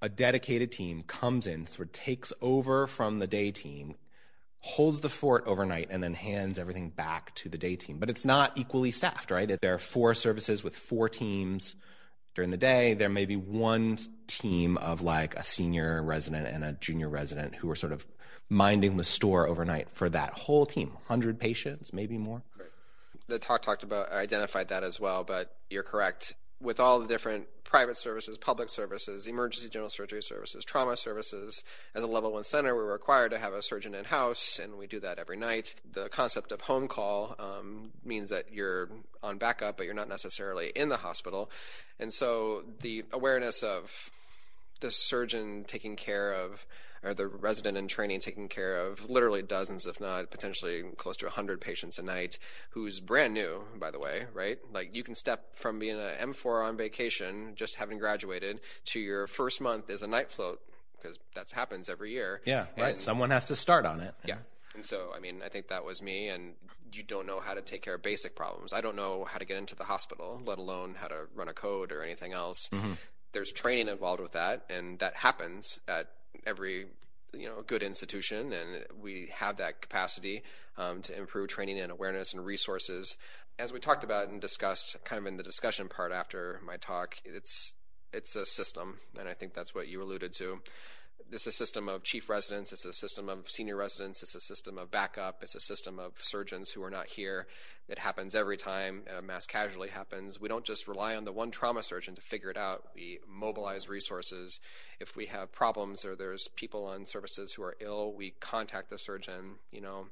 a 0.00 0.08
dedicated 0.08 0.70
team 0.70 1.02
comes 1.02 1.46
in, 1.46 1.66
sort 1.66 1.88
of 1.88 1.92
takes 1.92 2.32
over 2.40 2.86
from 2.86 3.18
the 3.18 3.26
day 3.26 3.50
team, 3.50 3.96
holds 4.66 5.00
the 5.00 5.08
fort 5.08 5.44
overnight 5.46 5.86
and 5.90 6.02
then 6.02 6.12
hands 6.12 6.58
everything 6.58 6.90
back 6.90 7.32
to 7.36 7.48
the 7.48 7.56
day 7.56 7.76
team. 7.76 7.98
But 7.98 8.10
it's 8.10 8.24
not 8.24 8.58
equally 8.58 8.90
staffed, 8.90 9.30
right? 9.30 9.48
There 9.60 9.74
are 9.74 9.78
four 9.78 10.12
services 10.12 10.64
with 10.64 10.76
four 10.76 11.08
teams 11.08 11.76
during 12.34 12.50
the 12.50 12.56
day. 12.56 12.94
There 12.94 13.08
may 13.08 13.26
be 13.26 13.36
one 13.36 13.96
team 14.26 14.76
of 14.78 15.02
like 15.02 15.36
a 15.36 15.44
senior 15.44 16.02
resident 16.02 16.48
and 16.48 16.64
a 16.64 16.72
junior 16.72 17.08
resident 17.08 17.54
who 17.54 17.70
are 17.70 17.76
sort 17.76 17.92
of 17.92 18.06
minding 18.48 18.96
the 18.96 19.04
store 19.04 19.46
overnight 19.46 19.88
for 19.88 20.08
that 20.08 20.32
whole 20.32 20.66
team 20.66 20.88
100 20.88 21.38
patients, 21.38 21.92
maybe 21.92 22.18
more. 22.18 22.42
The 23.28 23.38
talk 23.38 23.62
talked 23.62 23.84
about, 23.84 24.10
identified 24.10 24.68
that 24.68 24.82
as 24.82 24.98
well, 24.98 25.22
but 25.22 25.56
you're 25.70 25.84
correct 25.84 26.34
with 26.60 26.80
all 26.80 27.00
the 27.00 27.06
different 27.06 27.46
private 27.64 27.98
services, 27.98 28.38
public 28.38 28.70
services, 28.70 29.26
emergency 29.26 29.68
general 29.68 29.90
surgery 29.90 30.22
services, 30.22 30.64
trauma 30.64 30.96
services. 30.96 31.64
As 31.94 32.02
a 32.02 32.06
level 32.06 32.32
one 32.32 32.44
center, 32.44 32.74
we're 32.74 32.90
required 32.90 33.32
to 33.32 33.38
have 33.38 33.52
a 33.52 33.60
surgeon 33.60 33.94
in 33.94 34.04
house, 34.04 34.60
and 34.62 34.78
we 34.78 34.86
do 34.86 35.00
that 35.00 35.18
every 35.18 35.36
night. 35.36 35.74
The 35.92 36.08
concept 36.08 36.52
of 36.52 36.60
home 36.60 36.88
call 36.88 37.34
um, 37.38 37.90
means 38.04 38.30
that 38.30 38.52
you're 38.52 38.88
on 39.22 39.38
backup, 39.38 39.76
but 39.76 39.84
you're 39.84 39.94
not 39.94 40.08
necessarily 40.08 40.72
in 40.74 40.88
the 40.88 40.96
hospital. 40.96 41.50
And 41.98 42.12
so 42.12 42.62
the 42.80 43.04
awareness 43.12 43.62
of 43.62 44.10
the 44.80 44.90
surgeon 44.90 45.64
taking 45.66 45.96
care 45.96 46.32
of 46.32 46.64
or 47.06 47.14
the 47.14 47.26
resident 47.26 47.78
in 47.78 47.86
training 47.86 48.20
taking 48.20 48.48
care 48.48 48.76
of 48.76 49.08
literally 49.08 49.42
dozens, 49.42 49.86
if 49.86 50.00
not 50.00 50.30
potentially 50.30 50.82
close 50.96 51.16
to 51.18 51.26
100 51.26 51.60
patients 51.60 51.98
a 51.98 52.02
night, 52.02 52.38
who's 52.70 53.00
brand 53.00 53.32
new, 53.32 53.62
by 53.78 53.90
the 53.90 53.98
way, 53.98 54.24
right? 54.34 54.58
Like 54.72 54.94
you 54.94 55.04
can 55.04 55.14
step 55.14 55.56
from 55.56 55.78
being 55.78 55.98
an 55.98 56.32
M4 56.32 56.66
on 56.66 56.76
vacation, 56.76 57.52
just 57.54 57.76
having 57.76 57.98
graduated, 57.98 58.60
to 58.86 59.00
your 59.00 59.26
first 59.26 59.60
month 59.60 59.88
as 59.88 60.02
a 60.02 60.06
night 60.06 60.32
float, 60.32 60.60
because 61.00 61.18
that 61.34 61.50
happens 61.50 61.88
every 61.88 62.10
year. 62.10 62.40
Yeah, 62.44 62.66
right. 62.76 62.90
And, 62.90 63.00
Someone 63.00 63.30
has 63.30 63.48
to 63.48 63.56
start 63.56 63.86
on 63.86 64.00
it. 64.00 64.14
Yeah. 64.24 64.38
And 64.74 64.84
so, 64.84 65.12
I 65.16 65.20
mean, 65.20 65.40
I 65.44 65.48
think 65.48 65.68
that 65.68 65.84
was 65.84 66.02
me. 66.02 66.28
And 66.28 66.54
you 66.92 67.02
don't 67.02 67.26
know 67.26 67.40
how 67.40 67.54
to 67.54 67.62
take 67.62 67.82
care 67.82 67.94
of 67.94 68.02
basic 68.02 68.34
problems. 68.34 68.72
I 68.72 68.80
don't 68.80 68.96
know 68.96 69.24
how 69.24 69.38
to 69.38 69.44
get 69.44 69.56
into 69.56 69.74
the 69.74 69.84
hospital, 69.84 70.40
let 70.44 70.58
alone 70.58 70.96
how 70.98 71.08
to 71.08 71.26
run 71.34 71.48
a 71.48 71.54
code 71.54 71.92
or 71.92 72.02
anything 72.02 72.32
else. 72.32 72.68
Mm-hmm. 72.72 72.92
There's 73.32 73.52
training 73.52 73.88
involved 73.88 74.20
with 74.20 74.32
that, 74.32 74.64
and 74.70 74.98
that 75.00 75.14
happens 75.14 75.78
at 75.88 76.08
every 76.46 76.86
you 77.32 77.46
know 77.48 77.62
good 77.66 77.82
institution, 77.82 78.52
and 78.52 78.84
we 79.00 79.28
have 79.32 79.58
that 79.58 79.80
capacity 79.80 80.42
um, 80.76 81.02
to 81.02 81.16
improve 81.16 81.48
training 81.48 81.78
and 81.78 81.92
awareness 81.92 82.32
and 82.32 82.44
resources. 82.44 83.16
As 83.58 83.72
we 83.72 83.80
talked 83.80 84.04
about 84.04 84.28
and 84.28 84.40
discussed, 84.40 84.96
kind 85.04 85.18
of 85.18 85.26
in 85.26 85.36
the 85.36 85.42
discussion 85.42 85.88
part 85.88 86.12
after 86.12 86.60
my 86.64 86.76
talk, 86.76 87.16
it's 87.24 87.72
it's 88.12 88.36
a 88.36 88.46
system, 88.46 88.98
and 89.18 89.28
I 89.28 89.34
think 89.34 89.54
that's 89.54 89.74
what 89.74 89.88
you 89.88 90.02
alluded 90.02 90.32
to 90.34 90.60
it's 91.32 91.46
a 91.46 91.52
system 91.52 91.88
of 91.88 92.02
chief 92.02 92.28
residents, 92.28 92.72
it's 92.72 92.84
a 92.84 92.92
system 92.92 93.28
of 93.28 93.50
senior 93.50 93.76
residents, 93.76 94.22
it's 94.22 94.34
a 94.34 94.40
system 94.40 94.78
of 94.78 94.90
backup, 94.90 95.42
it's 95.42 95.54
a 95.54 95.60
system 95.60 95.98
of 95.98 96.12
surgeons 96.20 96.70
who 96.70 96.82
are 96.82 96.90
not 96.90 97.06
here. 97.06 97.46
It 97.88 97.98
happens 97.98 98.34
every 98.34 98.56
time 98.56 99.02
a 99.16 99.22
mass 99.22 99.46
casualty 99.46 99.90
happens. 99.90 100.40
We 100.40 100.48
don't 100.48 100.64
just 100.64 100.88
rely 100.88 101.16
on 101.16 101.24
the 101.24 101.32
one 101.32 101.50
trauma 101.50 101.82
surgeon 101.82 102.14
to 102.14 102.20
figure 102.20 102.50
it 102.50 102.56
out. 102.56 102.84
We 102.94 103.20
mobilize 103.28 103.88
resources. 103.88 104.60
If 105.00 105.16
we 105.16 105.26
have 105.26 105.52
problems 105.52 106.04
or 106.04 106.16
there's 106.16 106.48
people 106.48 106.84
on 106.86 107.06
services 107.06 107.52
who 107.52 107.62
are 107.62 107.76
ill, 107.80 108.12
we 108.12 108.34
contact 108.40 108.90
the 108.90 108.98
surgeon. 108.98 109.56
You 109.70 109.80
know, 109.82 110.06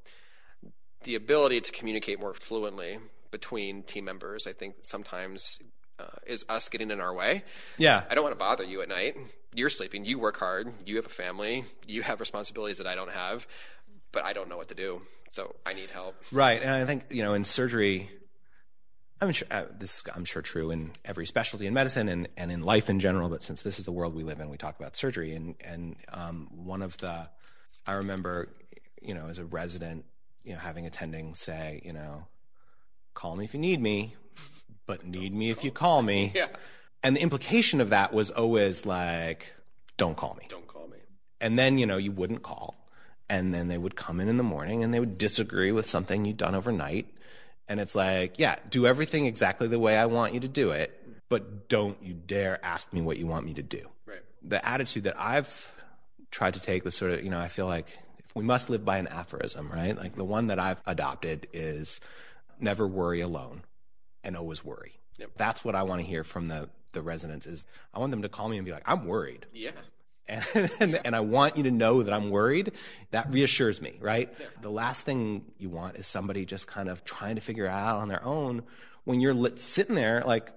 the 1.03 1.15
ability 1.15 1.61
to 1.61 1.71
communicate 1.71 2.19
more 2.19 2.33
fluently 2.33 2.97
between 3.31 3.83
team 3.83 4.05
members, 4.05 4.47
I 4.47 4.53
think 4.53 4.75
sometimes 4.81 5.59
uh, 5.99 6.05
is 6.25 6.45
us 6.49 6.69
getting 6.69 6.91
in 6.91 6.99
our 6.99 7.13
way. 7.13 7.43
Yeah. 7.77 8.03
I 8.09 8.15
don't 8.15 8.23
want 8.23 8.35
to 8.35 8.39
bother 8.39 8.63
you 8.63 8.81
at 8.81 8.89
night. 8.89 9.15
You're 9.53 9.69
sleeping. 9.69 10.05
You 10.05 10.19
work 10.19 10.37
hard. 10.37 10.73
You 10.85 10.97
have 10.97 11.05
a 11.05 11.09
family. 11.09 11.63
You 11.87 12.01
have 12.01 12.19
responsibilities 12.19 12.77
that 12.79 12.87
I 12.87 12.95
don't 12.95 13.11
have, 13.11 13.47
but 14.11 14.25
I 14.25 14.33
don't 14.33 14.49
know 14.49 14.57
what 14.57 14.67
to 14.69 14.75
do. 14.75 15.01
So 15.29 15.55
I 15.65 15.73
need 15.73 15.89
help. 15.89 16.15
Right. 16.31 16.61
And 16.61 16.71
I 16.71 16.85
think, 16.85 17.05
you 17.09 17.23
know, 17.23 17.33
in 17.33 17.45
surgery, 17.45 18.09
I'm 19.21 19.31
sure 19.31 19.47
uh, 19.49 19.65
this 19.77 19.97
is, 19.97 20.03
I'm 20.13 20.25
sure 20.25 20.41
true 20.41 20.71
in 20.71 20.91
every 21.05 21.25
specialty 21.25 21.67
in 21.67 21.73
medicine 21.73 22.09
and, 22.09 22.27
and 22.35 22.51
in 22.51 22.61
life 22.61 22.89
in 22.89 22.99
general, 22.99 23.29
but 23.29 23.43
since 23.43 23.61
this 23.61 23.79
is 23.79 23.85
the 23.85 23.91
world 23.91 24.13
we 24.13 24.23
live 24.23 24.41
in, 24.41 24.49
we 24.49 24.57
talk 24.57 24.77
about 24.77 24.97
surgery. 24.97 25.33
And, 25.33 25.55
and 25.61 25.95
um, 26.09 26.49
one 26.51 26.81
of 26.81 26.97
the, 26.97 27.29
I 27.87 27.93
remember, 27.93 28.49
you 29.01 29.13
know, 29.13 29.27
as 29.27 29.37
a 29.37 29.45
resident, 29.45 30.05
you 30.43 30.53
know, 30.53 30.59
having 30.59 30.85
attending 30.85 31.33
say, 31.33 31.81
you 31.85 31.93
know, 31.93 32.27
call 33.13 33.37
me 33.37 33.45
if 33.45 33.53
you 33.53 33.59
need 33.59 33.79
me 33.79 34.15
but 34.85 35.05
need 35.05 35.33
me 35.33 35.49
if 35.49 35.63
you 35.63 35.71
call 35.71 36.01
me. 36.01 36.33
Yeah. 36.45 36.47
And 37.03 37.15
the 37.15 37.21
implication 37.21 37.81
of 37.81 37.91
that 37.91 38.13
was 38.13 38.31
always 38.31 38.83
like, 38.83 39.53
don't 39.95 40.17
call 40.17 40.35
me. 40.39 40.47
Don't 40.49 40.65
call 40.67 40.87
me. 40.87 40.97
And 41.39 41.57
then, 41.57 41.77
you 41.77 41.85
know, 41.85 41.97
you 41.97 42.11
wouldn't 42.11 42.41
call. 42.41 42.89
And 43.29 43.53
then 43.53 43.67
they 43.67 43.77
would 43.77 43.95
come 43.95 44.19
in 44.19 44.27
in 44.27 44.37
the 44.37 44.43
morning 44.43 44.83
and 44.83 44.91
they 44.91 44.99
would 44.99 45.19
disagree 45.19 45.71
with 45.71 45.87
something 45.87 46.25
you'd 46.25 46.37
done 46.37 46.55
overnight. 46.55 47.07
And 47.67 47.79
it's 47.79 47.93
like, 47.93 48.39
yeah, 48.39 48.55
do 48.71 48.87
everything 48.87 49.27
exactly 49.27 49.67
the 49.67 49.77
way 49.77 49.97
I 49.97 50.07
want 50.07 50.33
you 50.33 50.39
to 50.39 50.47
do 50.47 50.71
it, 50.71 50.99
but 51.29 51.69
don't 51.69 52.01
you 52.01 52.13
dare 52.13 52.63
ask 52.65 52.91
me 52.91 53.01
what 53.01 53.17
you 53.17 53.27
want 53.27 53.45
me 53.45 53.53
to 53.53 53.63
do. 53.63 53.87
Right. 54.07 54.21
The 54.41 54.67
attitude 54.67 55.03
that 55.03 55.15
I've 55.19 55.71
tried 56.31 56.55
to 56.55 56.59
take, 56.59 56.83
the 56.83 56.91
sort 56.91 57.11
of, 57.11 57.23
you 57.23 57.29
know, 57.29 57.39
I 57.39 57.49
feel 57.49 57.67
like 57.67 57.87
we 58.33 58.43
must 58.43 58.69
live 58.71 58.83
by 58.83 58.97
an 58.97 59.07
aphorism, 59.07 59.71
right? 59.71 59.95
Like 59.95 60.15
the 60.15 60.25
one 60.25 60.47
that 60.47 60.57
I've 60.57 60.81
adopted 60.87 61.47
is 61.53 61.99
never 62.59 62.87
worry 62.87 63.21
alone 63.21 63.61
and 64.25 64.35
always 64.35 64.65
worry. 64.65 64.99
Yep. 65.19 65.31
That's 65.37 65.63
what 65.63 65.75
I 65.75 65.83
want 65.83 66.01
to 66.01 66.07
hear 66.07 66.23
from 66.23 66.47
the 66.47 66.69
the 66.91 67.01
residents 67.01 67.45
is 67.45 67.63
I 67.93 67.99
want 67.99 68.11
them 68.11 68.23
to 68.23 68.29
call 68.29 68.49
me 68.49 68.57
and 68.57 68.65
be 68.65 68.71
like, 68.71 68.83
I'm 68.85 69.05
worried. 69.05 69.45
Yeah. 69.53 69.71
And, 70.27 70.43
and, 70.79 71.01
and, 71.05 71.15
I 71.15 71.19
want 71.19 71.55
you 71.55 71.63
to 71.63 71.71
know 71.71 72.01
that 72.01 72.11
I'm 72.11 72.31
worried. 72.31 72.71
That 73.11 73.31
reassures 73.31 73.79
me, 73.79 73.99
right? 74.01 74.33
Yeah. 74.39 74.47
The 74.61 74.71
last 74.71 75.05
thing 75.05 75.45
you 75.59 75.69
want 75.69 75.97
is 75.97 76.07
somebody 76.07 76.45
just 76.45 76.65
kind 76.65 76.89
of 76.89 77.03
trying 77.03 77.35
to 77.35 77.41
figure 77.41 77.65
it 77.65 77.69
out 77.69 77.97
on 77.97 78.07
their 78.07 78.23
own 78.23 78.63
when 79.03 79.21
you're 79.21 79.35
lit, 79.35 79.59
sitting 79.59 79.93
there 79.93 80.23
like, 80.25 80.51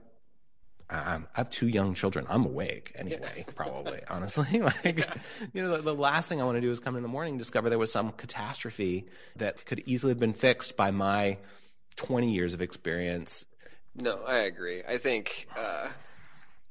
I 0.88 1.20
have 1.34 1.50
two 1.50 1.68
young 1.68 1.92
children. 1.92 2.24
I'm 2.30 2.46
awake 2.46 2.92
anyway, 2.94 3.20
yeah. 3.36 3.44
probably, 3.54 4.00
honestly. 4.08 4.58
Like, 4.60 5.00
yeah. 5.00 5.14
you 5.52 5.62
know, 5.62 5.76
the, 5.76 5.82
the, 5.82 5.94
last 5.94 6.30
thing 6.30 6.40
I 6.40 6.46
want 6.46 6.56
to 6.56 6.62
do 6.62 6.70
is 6.70 6.80
come 6.80 6.96
in 6.96 7.02
the 7.02 7.08
morning 7.08 7.32
and 7.32 7.38
discover 7.38 7.68
there 7.68 7.78
was 7.78 7.92
some 7.92 8.12
catastrophe 8.12 9.04
that 9.36 9.66
could 9.66 9.82
easily 9.84 10.12
have 10.12 10.18
been 10.18 10.32
fixed 10.32 10.78
by 10.78 10.90
my 10.90 11.36
20 11.96 12.30
years 12.30 12.54
of 12.54 12.62
experience 12.62 13.44
no, 14.00 14.20
I 14.26 14.38
agree. 14.38 14.82
I 14.88 14.98
think, 14.98 15.48
uh, 15.58 15.88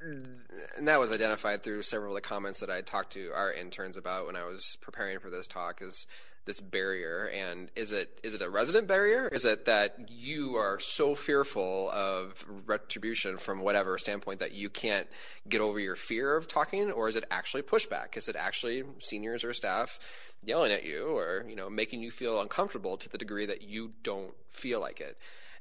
and 0.02 0.88
that 0.88 1.00
was 1.00 1.12
identified 1.12 1.64
through 1.64 1.84
several 1.84 2.16
of 2.16 2.16
the 2.16 2.28
comments 2.28 2.60
that 2.60 2.70
I 2.70 2.82
talked 2.82 3.14
to 3.14 3.32
our 3.36 3.52
interns 3.52 3.98
about 3.98 4.26
when 4.26 4.36
I 4.36 4.46
was 4.46 4.78
preparing 4.82 5.20
for 5.20 5.30
this 5.30 5.48
talk. 5.48 5.82
Is 5.82 6.06
this 6.48 6.62
barrier 6.62 7.30
and 7.36 7.70
is 7.76 7.92
it 7.92 8.20
is 8.24 8.34
it 8.34 8.42
a 8.42 8.50
resident 8.50 8.88
barrier 8.88 9.28
is 9.28 9.44
it 9.44 9.66
that 9.66 10.10
you 10.10 10.56
are 10.56 10.80
so 10.80 11.14
fearful 11.14 11.92
of 11.92 12.44
retribution 12.66 13.38
from 13.38 13.60
whatever 13.60 13.98
standpoint 13.98 14.40
that 14.40 14.54
you 14.54 14.70
can't 14.70 15.08
get 15.50 15.60
over 15.60 15.78
your 15.78 15.98
fear 15.98 16.38
of 16.38 16.48
talking 16.48 16.90
or 16.90 17.10
is 17.10 17.18
it 17.18 17.26
actually 17.30 17.62
pushback 17.62 18.16
is 18.16 18.30
it 18.30 18.36
actually 18.38 18.82
seniors 19.00 19.44
or 19.44 19.54
staff 19.54 20.00
yelling 20.44 20.72
at 20.72 20.86
you 20.86 21.08
or 21.08 21.46
you 21.50 21.56
know 21.56 21.70
making 21.70 22.02
you 22.02 22.10
feel 22.10 22.40
uncomfortable 22.40 22.96
to 22.96 23.10
the 23.10 23.18
degree 23.18 23.46
that 23.46 23.62
you 23.62 23.92
don't 24.02 24.34
feel 24.50 24.80
like 24.80 25.02
it 25.02 25.18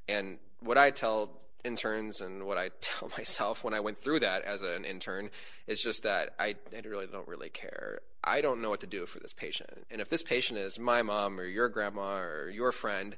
and 0.09 0.39
what 0.61 0.79
i 0.79 0.89
tell 0.89 1.31
interns 1.67 2.21
and 2.21 2.45
what 2.45 2.59
I 2.59 2.71
tell 2.81 3.11
myself 3.17 3.65
when 3.65 3.75
I 3.75 3.81
went 3.81 3.99
through 3.99 4.21
that 4.21 4.43
as 4.43 4.63
an 4.63 4.85
intern 4.85 5.31
is 5.67 5.83
just 5.83 6.05
that 6.05 6.35
I, 6.39 6.55
I 6.75 6.87
really 6.87 7.07
don't 7.07 7.29
really 7.29 7.51
care. 7.51 8.01
I 8.23 8.41
don't 8.41 8.63
know 8.63 8.71
what 8.71 8.81
to 8.81 8.87
do 8.87 9.07
for 9.07 9.19
this 9.19 9.33
patient. 9.33 9.87
And 9.91 10.01
if 10.01 10.09
this 10.09 10.23
patient 10.23 10.59
is 10.59 10.79
my 10.79 11.03
mom 11.03 11.39
or 11.39 11.45
your 11.45 11.69
grandma 11.69 12.19
or 12.19 12.51
your 12.51 12.73
friend, 12.73 13.17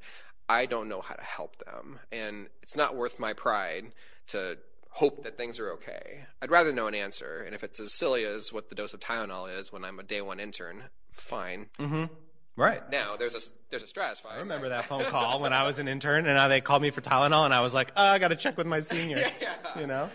I 0.49 0.67
don't 0.67 0.89
know 0.89 1.01
how 1.01 1.15
to 1.15 1.23
help 1.23 1.65
them. 1.65 1.99
And 2.11 2.49
it's 2.63 2.77
not 2.77 2.97
worth 2.97 3.19
my 3.19 3.33
pride 3.33 3.93
to 4.29 4.59
hope 4.91 5.23
that 5.23 5.37
things 5.37 5.59
are 5.59 5.71
okay. 5.73 6.25
I'd 6.43 6.51
rather 6.51 6.73
know 6.73 6.87
an 6.87 6.95
answer. 6.95 7.43
And 7.45 7.55
if 7.55 7.63
it's 7.63 7.79
as 7.81 7.93
silly 7.93 8.25
as 8.25 8.53
what 8.53 8.69
the 8.69 8.75
dose 8.75 8.95
of 8.95 9.01
Tylenol 9.01 9.55
is 9.59 9.73
when 9.73 9.85
I'm 9.85 9.99
a 9.99 10.03
day 10.03 10.21
one 10.21 10.41
intern, 10.41 10.85
fine. 11.13 11.67
Mm-hmm. 11.79 12.05
Right. 12.59 12.83
Now 12.91 13.15
there's 13.17 13.35
a 13.37 13.41
there's 13.71 13.85
a 13.85 13.87
stratify. 13.87 14.33
I 14.33 14.39
remember 14.39 14.69
that 14.71 14.85
phone 14.87 15.05
call 15.05 15.41
when 15.41 15.53
I 15.53 15.65
was 15.65 15.79
an 15.79 15.87
intern, 15.87 16.27
and 16.27 16.35
now 16.35 16.49
they 16.49 16.61
called 16.61 16.83
me 16.83 16.91
for 16.91 17.01
Tylenol, 17.01 17.45
and 17.45 17.55
I 17.55 17.61
was 17.61 17.73
like, 17.73 17.93
oh, 17.97 18.05
I 18.05 18.19
got 18.19 18.29
to 18.29 18.37
check 18.37 18.57
with 18.59 18.67
my 18.67 18.81
senior. 18.81 19.25
Yeah. 19.41 19.55
You 19.79 19.87
know? 19.87 20.11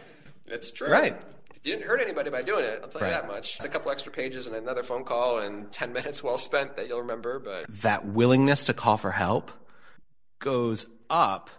It's 0.47 0.69
true. 0.71 0.89
Right. 0.91 1.15
You 1.53 1.59
didn't 1.71 1.85
hurt 1.87 2.01
anybody 2.01 2.29
by 2.29 2.41
doing 2.41 2.65
it. 2.65 2.81
I'll 2.83 2.89
tell 2.89 3.07
you 3.07 3.13
that 3.13 3.27
much. 3.27 3.55
It's 3.55 3.63
a 3.63 3.69
couple 3.69 3.89
extra 3.91 4.11
pages 4.11 4.47
and 4.47 4.55
another 4.57 4.83
phone 4.83 5.05
call 5.05 5.39
and 5.39 5.71
ten 5.71 5.93
minutes 5.93 6.21
well 6.21 6.37
spent 6.37 6.75
that 6.75 6.89
you'll 6.89 6.99
remember. 7.01 7.39
But 7.39 7.65
That 7.81 8.05
willingness 8.05 8.65
to 8.65 8.73
call 8.73 8.97
for 8.97 9.11
help 9.11 9.49
goes 10.39 10.85
up 11.09 11.49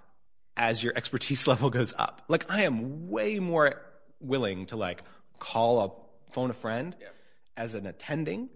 as 0.56 0.82
your 0.84 0.92
expertise 0.96 1.46
level 1.48 1.70
goes 1.70 1.94
up. 1.96 2.22
Like, 2.28 2.50
I 2.50 2.62
am 2.64 3.08
way 3.08 3.38
more 3.38 3.80
willing 4.20 4.66
to 4.66 4.76
like 4.76 5.02
call 5.38 5.80
a 5.80 6.32
phone 6.34 6.50
a 6.50 6.54
friend 6.54 6.94
Yeah. 7.00 7.08
as 7.56 7.74
an 7.74 7.86
attending 7.86 8.50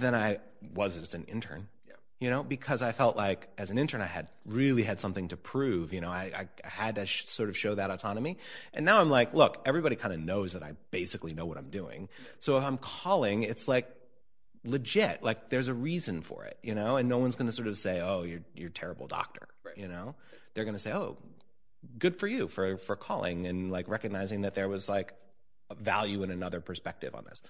than 0.00 0.14
I 0.14 0.38
was 0.74 0.96
as 0.96 1.14
an 1.14 1.24
intern. 1.24 1.68
Yeah. 1.86 1.94
You 2.18 2.30
know, 2.30 2.42
because 2.42 2.82
I 2.82 2.92
felt 2.92 3.16
like 3.16 3.48
as 3.58 3.70
an 3.70 3.78
intern, 3.78 4.00
I 4.00 4.06
had 4.06 4.28
really 4.44 4.82
had 4.82 5.00
something 5.00 5.28
to 5.28 5.36
prove. 5.36 5.92
You 5.92 6.00
know, 6.00 6.10
I, 6.10 6.48
I 6.64 6.68
had 6.68 6.96
to 6.96 7.06
sh- 7.06 7.26
sort 7.26 7.48
of 7.48 7.56
show 7.56 7.74
that 7.74 7.90
autonomy. 7.90 8.38
And 8.74 8.84
now 8.84 9.00
I'm 9.00 9.10
like, 9.10 9.34
look, 9.34 9.62
everybody 9.64 9.96
kind 9.96 10.12
of 10.12 10.20
knows 10.20 10.52
that 10.52 10.62
I 10.62 10.74
basically 10.90 11.32
know 11.32 11.46
what 11.46 11.58
I'm 11.58 11.70
doing. 11.70 12.08
So 12.40 12.58
if 12.58 12.64
I'm 12.64 12.78
calling, 12.78 13.42
it's 13.42 13.68
like 13.68 13.88
legit. 14.64 15.22
Like 15.22 15.50
there's 15.50 15.68
a 15.68 15.74
reason 15.74 16.22
for 16.22 16.44
it, 16.44 16.58
you 16.62 16.74
know, 16.74 16.96
and 16.96 17.08
no 17.08 17.18
one's 17.18 17.36
going 17.36 17.48
to 17.48 17.52
sort 17.52 17.68
of 17.68 17.78
say, 17.78 18.00
oh, 18.00 18.22
you're, 18.22 18.42
you're 18.54 18.68
a 18.68 18.72
terrible 18.72 19.06
doctor. 19.06 19.48
Right. 19.64 19.76
You 19.78 19.88
know, 19.88 20.14
they're 20.54 20.64
going 20.64 20.74
to 20.76 20.80
say, 20.80 20.92
oh, 20.92 21.16
good 21.98 22.16
for 22.16 22.26
you 22.26 22.48
for, 22.48 22.76
for 22.76 22.96
calling 22.96 23.46
and 23.46 23.70
like 23.70 23.88
recognizing 23.88 24.42
that 24.42 24.54
there 24.54 24.68
was 24.68 24.88
like 24.88 25.14
a 25.70 25.74
value 25.74 26.22
in 26.22 26.30
another 26.30 26.60
perspective 26.60 27.14
on 27.14 27.24
this. 27.24 27.40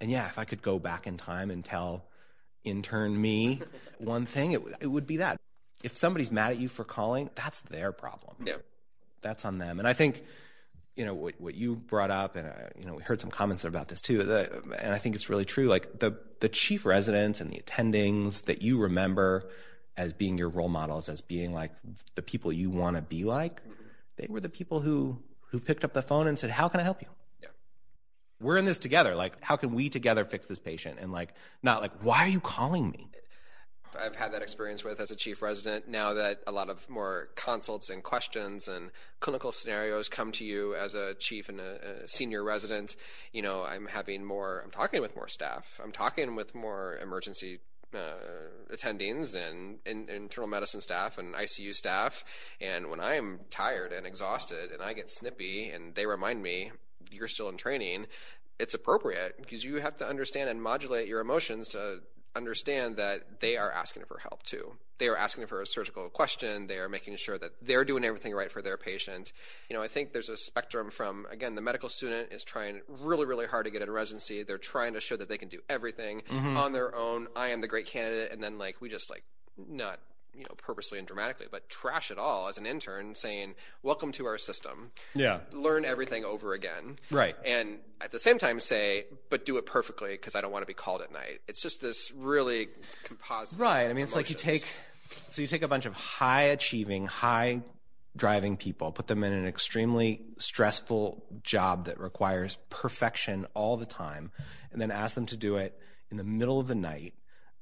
And 0.00 0.10
yeah, 0.10 0.26
if 0.26 0.38
I 0.38 0.44
could 0.44 0.62
go 0.62 0.78
back 0.78 1.06
in 1.06 1.16
time 1.16 1.50
and 1.50 1.64
tell 1.64 2.04
intern 2.64 3.20
me 3.20 3.62
one 3.98 4.26
thing, 4.26 4.52
it, 4.52 4.62
it 4.80 4.86
would 4.86 5.06
be 5.06 5.18
that. 5.18 5.36
If 5.82 5.96
somebody's 5.96 6.30
mad 6.30 6.52
at 6.52 6.58
you 6.58 6.68
for 6.68 6.84
calling, 6.84 7.30
that's 7.34 7.62
their 7.62 7.92
problem. 7.92 8.36
yeah, 8.44 8.56
That's 9.22 9.44
on 9.44 9.58
them. 9.58 9.78
And 9.78 9.88
I 9.88 9.94
think, 9.94 10.22
you 10.94 11.06
know, 11.06 11.14
what, 11.14 11.40
what 11.40 11.54
you 11.54 11.76
brought 11.76 12.10
up, 12.10 12.36
and, 12.36 12.48
uh, 12.48 12.52
you 12.78 12.84
know, 12.84 12.94
we 12.94 13.02
heard 13.02 13.20
some 13.20 13.30
comments 13.30 13.64
about 13.64 13.88
this 13.88 14.02
too, 14.02 14.22
the, 14.22 14.62
and 14.78 14.92
I 14.92 14.98
think 14.98 15.14
it's 15.14 15.30
really 15.30 15.46
true. 15.46 15.68
Like 15.68 15.98
the, 15.98 16.18
the 16.40 16.50
chief 16.50 16.84
residents 16.84 17.40
and 17.40 17.50
the 17.50 17.58
attendings 17.58 18.44
that 18.44 18.60
you 18.60 18.78
remember 18.78 19.48
as 19.96 20.12
being 20.12 20.36
your 20.36 20.48
role 20.50 20.68
models, 20.68 21.08
as 21.08 21.22
being 21.22 21.52
like 21.54 21.72
the 22.14 22.22
people 22.22 22.52
you 22.52 22.68
want 22.70 22.96
to 22.96 23.02
be 23.02 23.24
like, 23.24 23.62
they 24.16 24.26
were 24.28 24.40
the 24.40 24.48
people 24.50 24.80
who, 24.80 25.18
who 25.46 25.60
picked 25.60 25.84
up 25.84 25.94
the 25.94 26.02
phone 26.02 26.26
and 26.26 26.38
said, 26.38 26.50
how 26.50 26.68
can 26.68 26.80
I 26.80 26.82
help 26.82 27.00
you? 27.00 27.08
We're 28.40 28.56
in 28.56 28.64
this 28.64 28.78
together. 28.78 29.14
Like, 29.14 29.42
how 29.42 29.56
can 29.56 29.74
we 29.74 29.88
together 29.88 30.24
fix 30.24 30.46
this 30.46 30.58
patient? 30.58 30.98
And 31.00 31.12
like, 31.12 31.34
not 31.62 31.82
like, 31.82 31.92
why 32.02 32.24
are 32.24 32.28
you 32.28 32.40
calling 32.40 32.90
me? 32.90 33.10
I've 33.98 34.14
had 34.14 34.32
that 34.32 34.42
experience 34.42 34.84
with 34.84 35.00
as 35.00 35.10
a 35.10 35.16
chief 35.16 35.42
resident. 35.42 35.88
Now 35.88 36.14
that 36.14 36.40
a 36.46 36.52
lot 36.52 36.70
of 36.70 36.88
more 36.88 37.30
consults 37.34 37.90
and 37.90 38.02
questions 38.02 38.68
and 38.68 38.90
clinical 39.18 39.52
scenarios 39.52 40.08
come 40.08 40.32
to 40.32 40.44
you 40.44 40.74
as 40.74 40.94
a 40.94 41.14
chief 41.14 41.48
and 41.48 41.60
a, 41.60 42.02
a 42.04 42.08
senior 42.08 42.44
resident, 42.44 42.96
you 43.32 43.42
know, 43.42 43.64
I'm 43.64 43.86
having 43.86 44.24
more. 44.24 44.62
I'm 44.64 44.70
talking 44.70 45.00
with 45.00 45.16
more 45.16 45.28
staff. 45.28 45.80
I'm 45.82 45.92
talking 45.92 46.36
with 46.36 46.54
more 46.54 46.98
emergency 47.02 47.58
uh, 47.92 48.72
attendings 48.72 49.34
and 49.34 49.78
in, 49.84 50.08
internal 50.08 50.48
medicine 50.48 50.80
staff 50.80 51.18
and 51.18 51.34
ICU 51.34 51.74
staff. 51.74 52.24
And 52.60 52.88
when 52.88 53.00
I'm 53.00 53.40
tired 53.50 53.92
and 53.92 54.06
exhausted 54.06 54.70
and 54.70 54.82
I 54.82 54.92
get 54.92 55.10
snippy 55.10 55.70
and 55.70 55.94
they 55.94 56.06
remind 56.06 56.42
me 56.42 56.70
you're 57.10 57.28
still 57.28 57.48
in 57.48 57.56
training, 57.56 58.06
it's 58.58 58.74
appropriate 58.74 59.36
because 59.40 59.64
you 59.64 59.76
have 59.76 59.96
to 59.96 60.06
understand 60.06 60.50
and 60.50 60.62
modulate 60.62 61.08
your 61.08 61.20
emotions 61.20 61.68
to 61.68 62.00
understand 62.36 62.96
that 62.96 63.40
they 63.40 63.56
are 63.56 63.72
asking 63.72 64.04
for 64.04 64.18
help 64.18 64.42
too. 64.44 64.72
They 64.98 65.08
are 65.08 65.16
asking 65.16 65.46
for 65.46 65.62
a 65.62 65.66
surgical 65.66 66.08
question. 66.10 66.66
They 66.66 66.76
are 66.76 66.88
making 66.88 67.16
sure 67.16 67.38
that 67.38 67.52
they're 67.62 67.86
doing 67.86 68.04
everything 68.04 68.34
right 68.34 68.52
for 68.52 68.60
their 68.60 68.76
patient. 68.76 69.32
You 69.68 69.76
know, 69.76 69.82
I 69.82 69.88
think 69.88 70.12
there's 70.12 70.28
a 70.28 70.36
spectrum 70.36 70.90
from, 70.90 71.26
again, 71.30 71.54
the 71.54 71.62
medical 71.62 71.88
student 71.88 72.32
is 72.32 72.44
trying 72.44 72.82
really, 72.86 73.24
really 73.24 73.46
hard 73.46 73.64
to 73.64 73.70
get 73.70 73.80
in 73.80 73.90
residency. 73.90 74.42
They're 74.42 74.58
trying 74.58 74.92
to 74.92 75.00
show 75.00 75.16
that 75.16 75.28
they 75.28 75.38
can 75.38 75.48
do 75.48 75.60
everything 75.70 76.22
mm-hmm. 76.30 76.56
on 76.56 76.72
their 76.72 76.94
own. 76.94 77.28
I 77.34 77.48
am 77.48 77.62
the 77.62 77.66
great 77.66 77.86
candidate. 77.86 78.30
And 78.30 78.42
then, 78.42 78.58
like, 78.58 78.80
we 78.80 78.90
just, 78.90 79.08
like, 79.08 79.24
not 79.56 79.98
you 80.34 80.42
know 80.42 80.54
purposely 80.56 80.98
and 80.98 81.06
dramatically 81.06 81.46
but 81.50 81.68
trash 81.68 82.10
it 82.10 82.18
all 82.18 82.48
as 82.48 82.56
an 82.58 82.66
intern 82.66 83.14
saying 83.14 83.54
welcome 83.82 84.12
to 84.12 84.26
our 84.26 84.38
system 84.38 84.90
Yeah. 85.14 85.40
learn 85.52 85.84
everything 85.84 86.24
over 86.24 86.52
again 86.54 86.98
Right. 87.10 87.36
and 87.44 87.78
at 88.00 88.10
the 88.12 88.18
same 88.18 88.38
time 88.38 88.60
say 88.60 89.06
but 89.28 89.44
do 89.44 89.56
it 89.58 89.66
perfectly 89.66 90.12
because 90.12 90.34
i 90.34 90.40
don't 90.40 90.52
want 90.52 90.62
to 90.62 90.66
be 90.66 90.74
called 90.74 91.02
at 91.02 91.12
night 91.12 91.40
it's 91.48 91.60
just 91.60 91.80
this 91.80 92.12
really 92.16 92.68
composite 93.04 93.58
Right. 93.58 93.86
I 93.88 93.92
mean, 93.92 94.04
it's 94.04 94.14
like 94.16 94.30
you 94.30 94.36
take, 94.36 94.64
so 95.30 95.42
you 95.42 95.48
take 95.48 95.62
a 95.62 95.68
bunch 95.68 95.86
of 95.86 95.94
high 95.94 96.42
achieving, 96.44 97.06
high 97.06 97.62
driving 98.16 98.56
people, 98.56 98.90
put 98.92 99.06
them 99.06 99.22
in 99.24 99.32
an 99.32 99.46
extremely 99.46 100.20
stressful 100.38 101.24
job 101.42 101.86
that 101.86 101.98
requires 102.00 102.58
perfection 102.70 103.46
all 103.54 103.76
the 103.76 103.86
time, 103.86 104.30
and 104.72 104.80
then 104.80 104.90
ask 104.90 105.14
them 105.14 105.26
to 105.26 105.36
do 105.36 105.56
it 105.56 105.78
in 106.10 106.16
the 106.16 106.24
middle 106.24 106.58
of 106.60 106.66
the 106.66 106.74
night 106.74 107.14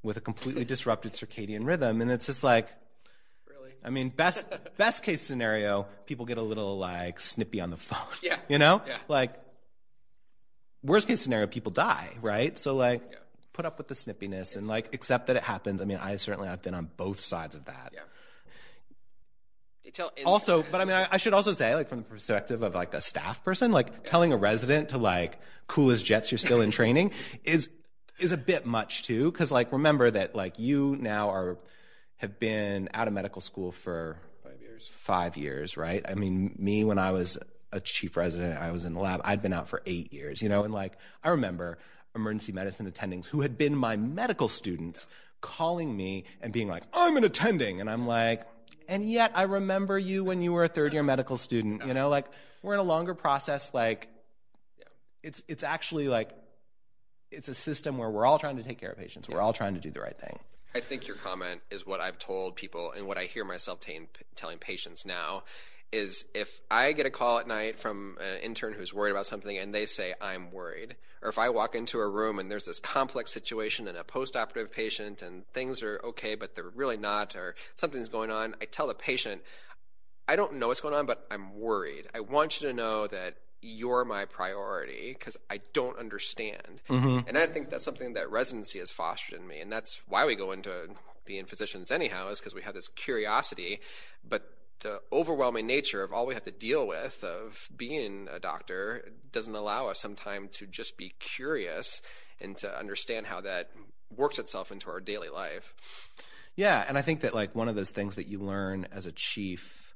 with 0.09 0.17
a 0.17 0.21
completely 0.21 0.65
disrupted 0.65 1.13
circadian 1.13 1.65
rhythm. 1.65 2.01
And 2.01 2.11
it's 2.11 2.27
just 2.27 2.43
like, 2.43 2.67
really 3.47 3.73
I 3.85 3.91
mean, 3.91 4.09
best 4.09 4.43
best 4.77 5.05
case 5.05 5.21
scenario, 5.21 5.87
people 6.07 6.27
get 6.27 6.39
a 6.39 6.43
little 6.43 6.79
like 6.79 7.21
snippy 7.21 7.61
on 7.61 7.71
the 7.71 7.77
phone. 7.77 7.99
Yeah. 8.23 8.39
You 8.49 8.59
know? 8.59 8.83
Yeah. 8.87 8.97
Like 9.07 9.35
worst 10.83 11.07
case 11.07 11.21
scenario, 11.21 11.47
people 11.47 11.71
die, 11.71 12.09
right? 12.23 12.59
So 12.59 12.75
like 12.75 13.03
Yeah. 13.11 13.19
put 13.53 13.67
up 13.67 13.79
with 13.79 13.87
the 13.89 13.95
snippiness 13.95 14.57
and 14.57 14.67
like 14.67 14.93
accept 14.95 15.29
that 15.29 15.37
it 15.37 15.45
happens. 15.45 15.81
I 15.83 15.85
mean, 15.85 15.99
I 15.99 16.17
certainly 16.17 16.49
I've 16.49 16.63
been 16.63 16.75
on 16.75 16.89
both 16.97 17.21
sides 17.21 17.55
of 17.55 17.67
that. 17.67 17.91
yeah 17.95 18.01
you 19.85 19.93
tell 19.93 20.13
Also, 20.27 20.63
but 20.71 20.83
I 20.83 20.85
mean, 20.85 20.95
I, 20.95 21.09
I 21.13 21.17
should 21.17 21.33
also 21.33 21.53
say, 21.53 21.75
like, 21.75 21.89
from 21.89 21.99
the 21.99 22.05
perspective 22.05 22.63
of 22.63 22.75
like 22.75 22.93
a 22.93 23.01
staff 23.01 23.43
person, 23.43 23.73
like 23.73 24.05
telling 24.05 24.35
a 24.35 24.37
resident 24.37 24.91
to 24.91 24.99
like 24.99 25.39
cool 25.67 25.91
as 25.91 26.03
jets, 26.03 26.31
you're 26.31 26.39
still 26.39 26.61
in 26.61 26.71
training, 26.71 27.11
is 27.45 27.71
is 28.19 28.33
a 28.33 28.37
bit 28.37 28.67
much 28.67 29.05
too. 29.05 29.31
Because 29.31 29.51
like, 29.51 29.73
remember 29.73 30.11
that 30.11 30.35
like 30.35 30.59
you 30.59 30.97
now 31.01 31.31
are 31.31 31.59
have 32.17 32.39
been 32.39 32.89
out 32.95 33.09
of 33.09 33.15
medical 33.15 33.41
school 33.41 33.73
for 33.73 34.19
five 34.43 34.61
years 34.61 34.89
five 34.93 35.37
years, 35.37 35.77
right? 35.77 36.05
I 36.09 36.15
mean, 36.15 36.55
me 36.59 36.85
when 36.85 36.99
I 36.99 37.13
was 37.13 37.39
a 37.73 37.81
chief 37.81 38.17
resident, 38.17 38.59
I 38.59 38.73
was 38.73 38.85
in 38.85 38.95
the 38.95 39.01
lab. 39.01 39.21
I'd 39.25 39.43
been 39.43 39.53
out 39.53 39.69
for 39.69 39.83
eight 39.87 40.13
years, 40.13 40.43
you 40.43 40.49
know, 40.49 40.65
and 40.65 40.73
like 40.73 40.95
I 41.23 41.31
remember 41.31 41.79
emergency 42.15 42.53
medicine 42.53 42.91
attendings 42.91 43.27
who 43.27 43.43
had 43.43 43.57
been 43.57 43.77
my 43.77 43.97
medical 43.97 44.49
students 44.49 45.07
calling 45.41 45.97
me 45.97 46.25
and 46.41 46.53
being 46.53 46.69
like, 46.69 46.83
"I'm 46.93 47.17
an 47.17 47.25
attending," 47.25 47.81
and 47.81 47.89
I'm 47.91 48.07
like. 48.07 48.47
And 48.91 49.09
yet, 49.09 49.33
I 49.35 49.43
remember 49.43 49.99
you 49.99 50.25
when 50.25 50.41
you 50.41 50.51
were 50.51 50.65
a 50.65 50.69
third 50.69 50.95
year 50.95 51.03
medical 51.03 51.37
student. 51.37 51.85
You 51.85 51.93
know, 51.93 52.09
like 52.09 52.25
we're 52.63 52.73
in 52.73 52.81
a 52.81 52.85
longer 52.85 53.15
process. 53.15 53.75
Like, 53.75 54.09
it's 55.23 55.43
it's 55.47 55.63
actually 55.63 56.09
like 56.09 56.31
it's 57.31 57.49
a 57.49 57.55
system 57.55 57.99
where 57.99 58.11
we're 58.11 58.27
all 58.27 58.39
trying 58.39 58.57
to 58.57 58.63
take 58.63 58.79
care 58.79 58.91
of 58.91 58.99
patients. 58.99 59.29
We're 59.29 59.41
all 59.41 59.53
trying 59.53 59.75
to 59.75 59.81
do 59.81 59.91
the 59.91 60.01
right 60.01 60.19
thing. 60.19 60.39
I 60.75 60.81
think 60.81 61.07
your 61.07 61.17
comment 61.17 61.63
is 61.71 61.87
what 61.87 62.01
I've 62.01 62.19
told 62.19 62.57
people 62.57 62.93
and 62.93 63.07
what 63.07 63.19
I 63.19 63.25
hear 63.25 63.45
myself 63.45 63.81
t- 63.81 64.01
telling 64.37 64.59
patients 64.59 65.07
now 65.07 65.45
is 65.91 66.27
if 66.35 66.61
I 66.71 66.93
get 66.93 67.07
a 67.07 67.11
call 67.11 67.39
at 67.39 67.49
night 67.49 67.79
from 67.81 68.19
an 68.21 68.41
intern 68.41 68.75
who's 68.75 68.93
worried 68.93 69.13
about 69.13 69.27
something 69.27 69.57
and 69.57 69.75
they 69.75 69.87
say 69.87 70.15
I'm 70.21 70.53
worried, 70.53 70.97
or 71.23 71.31
if 71.31 71.39
I 71.39 71.49
walk 71.49 71.75
into 71.75 71.99
a 71.99 72.09
room 72.09 72.39
and 72.39 72.51
there's 72.51 72.67
this 72.67 72.79
complex 72.79 73.33
situation 73.33 73.89
and 73.89 73.97
a 73.97 74.05
post-operative 74.05 74.71
patient 74.71 75.23
and 75.23 75.47
things 75.55 75.83
are 75.83 76.01
okay 76.05 76.35
but 76.35 76.55
they're 76.55 76.69
really 76.75 76.99
not 76.99 77.35
or 77.35 77.55
something's 77.75 78.11
going 78.11 78.31
on, 78.31 78.55
I 78.61 78.67
tell 78.67 78.87
the 78.87 78.95
patient 78.95 79.43
I 80.29 80.37
don't 80.37 80.57
know 80.57 80.69
what's 80.69 80.83
going 80.83 80.95
on, 80.95 81.07
but 81.07 81.27
I'm 81.31 81.59
worried. 81.59 82.07
I 82.15 82.21
want 82.21 82.61
you 82.61 82.69
to 82.69 82.75
know 82.75 83.07
that 83.07 83.37
you're 83.61 84.05
my 84.05 84.25
priority 84.25 85.15
because 85.19 85.37
I 85.51 85.61
don't 85.73 85.99
understand. 85.99 86.83
Mm-hmm. 86.89 87.29
And 87.29 87.37
I 87.37 87.47
think 87.47 87.71
that's 87.71 87.85
something 87.85 88.15
that 88.15 88.31
residency 88.31 88.79
has 88.79 88.91
fostered 88.91 89.39
in 89.39 89.47
me. 89.47 89.61
And 89.61 89.73
that's 89.73 90.01
why 90.07 90.25
we 90.27 90.37
go 90.37 90.53
into 90.53 90.89
being 91.25 91.45
physicians 91.45 91.91
anyhow, 91.91 92.31
is 92.31 92.39
because 92.39 92.55
we 92.55 92.63
have 92.63 92.75
this 92.75 92.89
curiosity. 92.89 93.81
But 94.27 94.51
the 94.81 95.01
overwhelming 95.13 95.67
nature 95.67 96.03
of 96.03 96.13
all 96.13 96.27
we 96.27 96.35
have 96.35 96.45
to 96.45 96.53
deal 96.53 96.87
with 96.87 97.25
of 97.25 97.69
being 97.77 98.29
a 98.31 98.39
doctor 98.39 99.11
doesn't 99.33 99.55
allow 99.55 99.89
us 99.89 100.01
sometimes 100.01 100.57
to 100.59 100.67
just 100.67 100.97
be 100.97 101.15
curious 101.19 102.01
and 102.41 102.57
to 102.59 102.79
understand 102.79 103.27
how 103.27 103.41
that 103.41 103.71
works 104.17 104.39
itself 104.39 104.71
into 104.71 104.89
our 104.89 105.01
daily 105.01 105.29
life. 105.29 105.75
Yeah, 106.55 106.85
and 106.89 106.97
I 106.97 107.03
think 107.03 107.21
that 107.21 107.35
like 107.35 107.55
one 107.55 107.69
of 107.69 107.75
those 107.75 107.91
things 107.91 108.17
that 108.17 108.27
you 108.27 108.39
learn 108.39 108.87
as 108.93 109.07
a 109.07 109.13
chief, 109.13 109.95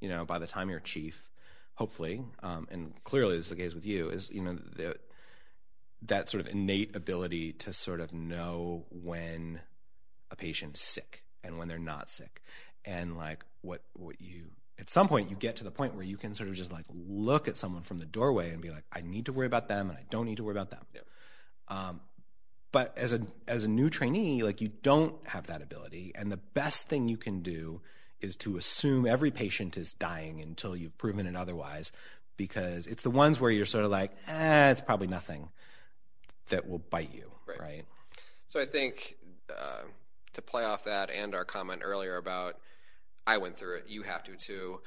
you 0.00 0.08
know, 0.08 0.24
by 0.24 0.38
the 0.38 0.46
time 0.46 0.70
you're 0.70 0.80
chief, 0.80 1.30
hopefully, 1.74 2.22
um, 2.42 2.66
and 2.70 2.92
clearly 3.04 3.36
this 3.36 3.46
is 3.46 3.50
the 3.50 3.56
case 3.56 3.74
with 3.74 3.86
you, 3.86 4.08
is 4.10 4.30
you 4.30 4.42
know 4.42 4.54
the, 4.54 4.96
that 6.02 6.28
sort 6.28 6.40
of 6.40 6.52
innate 6.52 6.94
ability 6.94 7.52
to 7.52 7.72
sort 7.72 8.00
of 8.00 8.12
know 8.12 8.86
when 8.90 9.60
a 10.30 10.36
patient 10.36 10.76
is 10.76 10.80
sick 10.80 11.24
and 11.42 11.58
when 11.58 11.68
they're 11.68 11.78
not 11.78 12.10
sick, 12.10 12.42
and 12.84 13.16
like 13.16 13.44
what 13.62 13.82
what 13.94 14.20
you 14.20 14.50
at 14.78 14.90
some 14.90 15.08
point 15.08 15.30
you 15.30 15.36
get 15.36 15.56
to 15.56 15.64
the 15.64 15.70
point 15.70 15.94
where 15.94 16.04
you 16.04 16.16
can 16.16 16.34
sort 16.34 16.48
of 16.48 16.54
just 16.54 16.72
like 16.72 16.84
look 16.90 17.48
at 17.48 17.56
someone 17.56 17.82
from 17.82 17.98
the 17.98 18.06
doorway 18.06 18.50
and 18.50 18.60
be 18.60 18.70
like, 18.70 18.84
I 18.92 19.02
need 19.02 19.26
to 19.26 19.32
worry 19.32 19.46
about 19.46 19.68
them 19.68 19.88
and 19.88 19.98
I 19.98 20.04
don't 20.10 20.26
need 20.26 20.38
to 20.38 20.44
worry 20.44 20.54
about 20.54 20.70
them. 20.70 20.84
Yeah. 20.94 21.00
Um, 21.68 22.00
but 22.72 22.96
as 22.98 23.12
a 23.12 23.20
as 23.46 23.64
a 23.64 23.68
new 23.68 23.88
trainee, 23.88 24.42
like 24.42 24.60
you 24.60 24.68
don't 24.82 25.14
have 25.28 25.46
that 25.46 25.62
ability, 25.62 26.10
and 26.16 26.30
the 26.30 26.36
best 26.36 26.88
thing 26.88 27.08
you 27.08 27.16
can 27.16 27.40
do 27.40 27.80
is 28.24 28.36
to 28.36 28.56
assume 28.56 29.06
every 29.06 29.30
patient 29.30 29.76
is 29.76 29.92
dying 29.92 30.40
until 30.40 30.74
you've 30.74 30.96
proven 30.98 31.26
it 31.26 31.36
otherwise, 31.36 31.92
because 32.36 32.86
it's 32.86 33.02
the 33.02 33.10
ones 33.10 33.40
where 33.40 33.50
you're 33.50 33.66
sort 33.66 33.84
of 33.84 33.90
like, 33.90 34.10
eh, 34.26 34.70
it's 34.70 34.80
probably 34.80 35.06
nothing 35.06 35.50
that 36.48 36.68
will 36.68 36.78
bite 36.78 37.14
you, 37.14 37.30
right? 37.46 37.60
right? 37.60 37.84
So 38.48 38.60
I 38.60 38.66
think 38.66 39.16
uh, 39.50 39.82
to 40.32 40.42
play 40.42 40.64
off 40.64 40.84
that 40.84 41.10
and 41.10 41.34
our 41.34 41.44
comment 41.44 41.82
earlier 41.84 42.16
about 42.16 42.56
I 43.26 43.38
went 43.38 43.56
through 43.56 43.76
it, 43.76 43.84
you 43.88 44.02
have 44.02 44.24
to 44.24 44.36
too. 44.36 44.80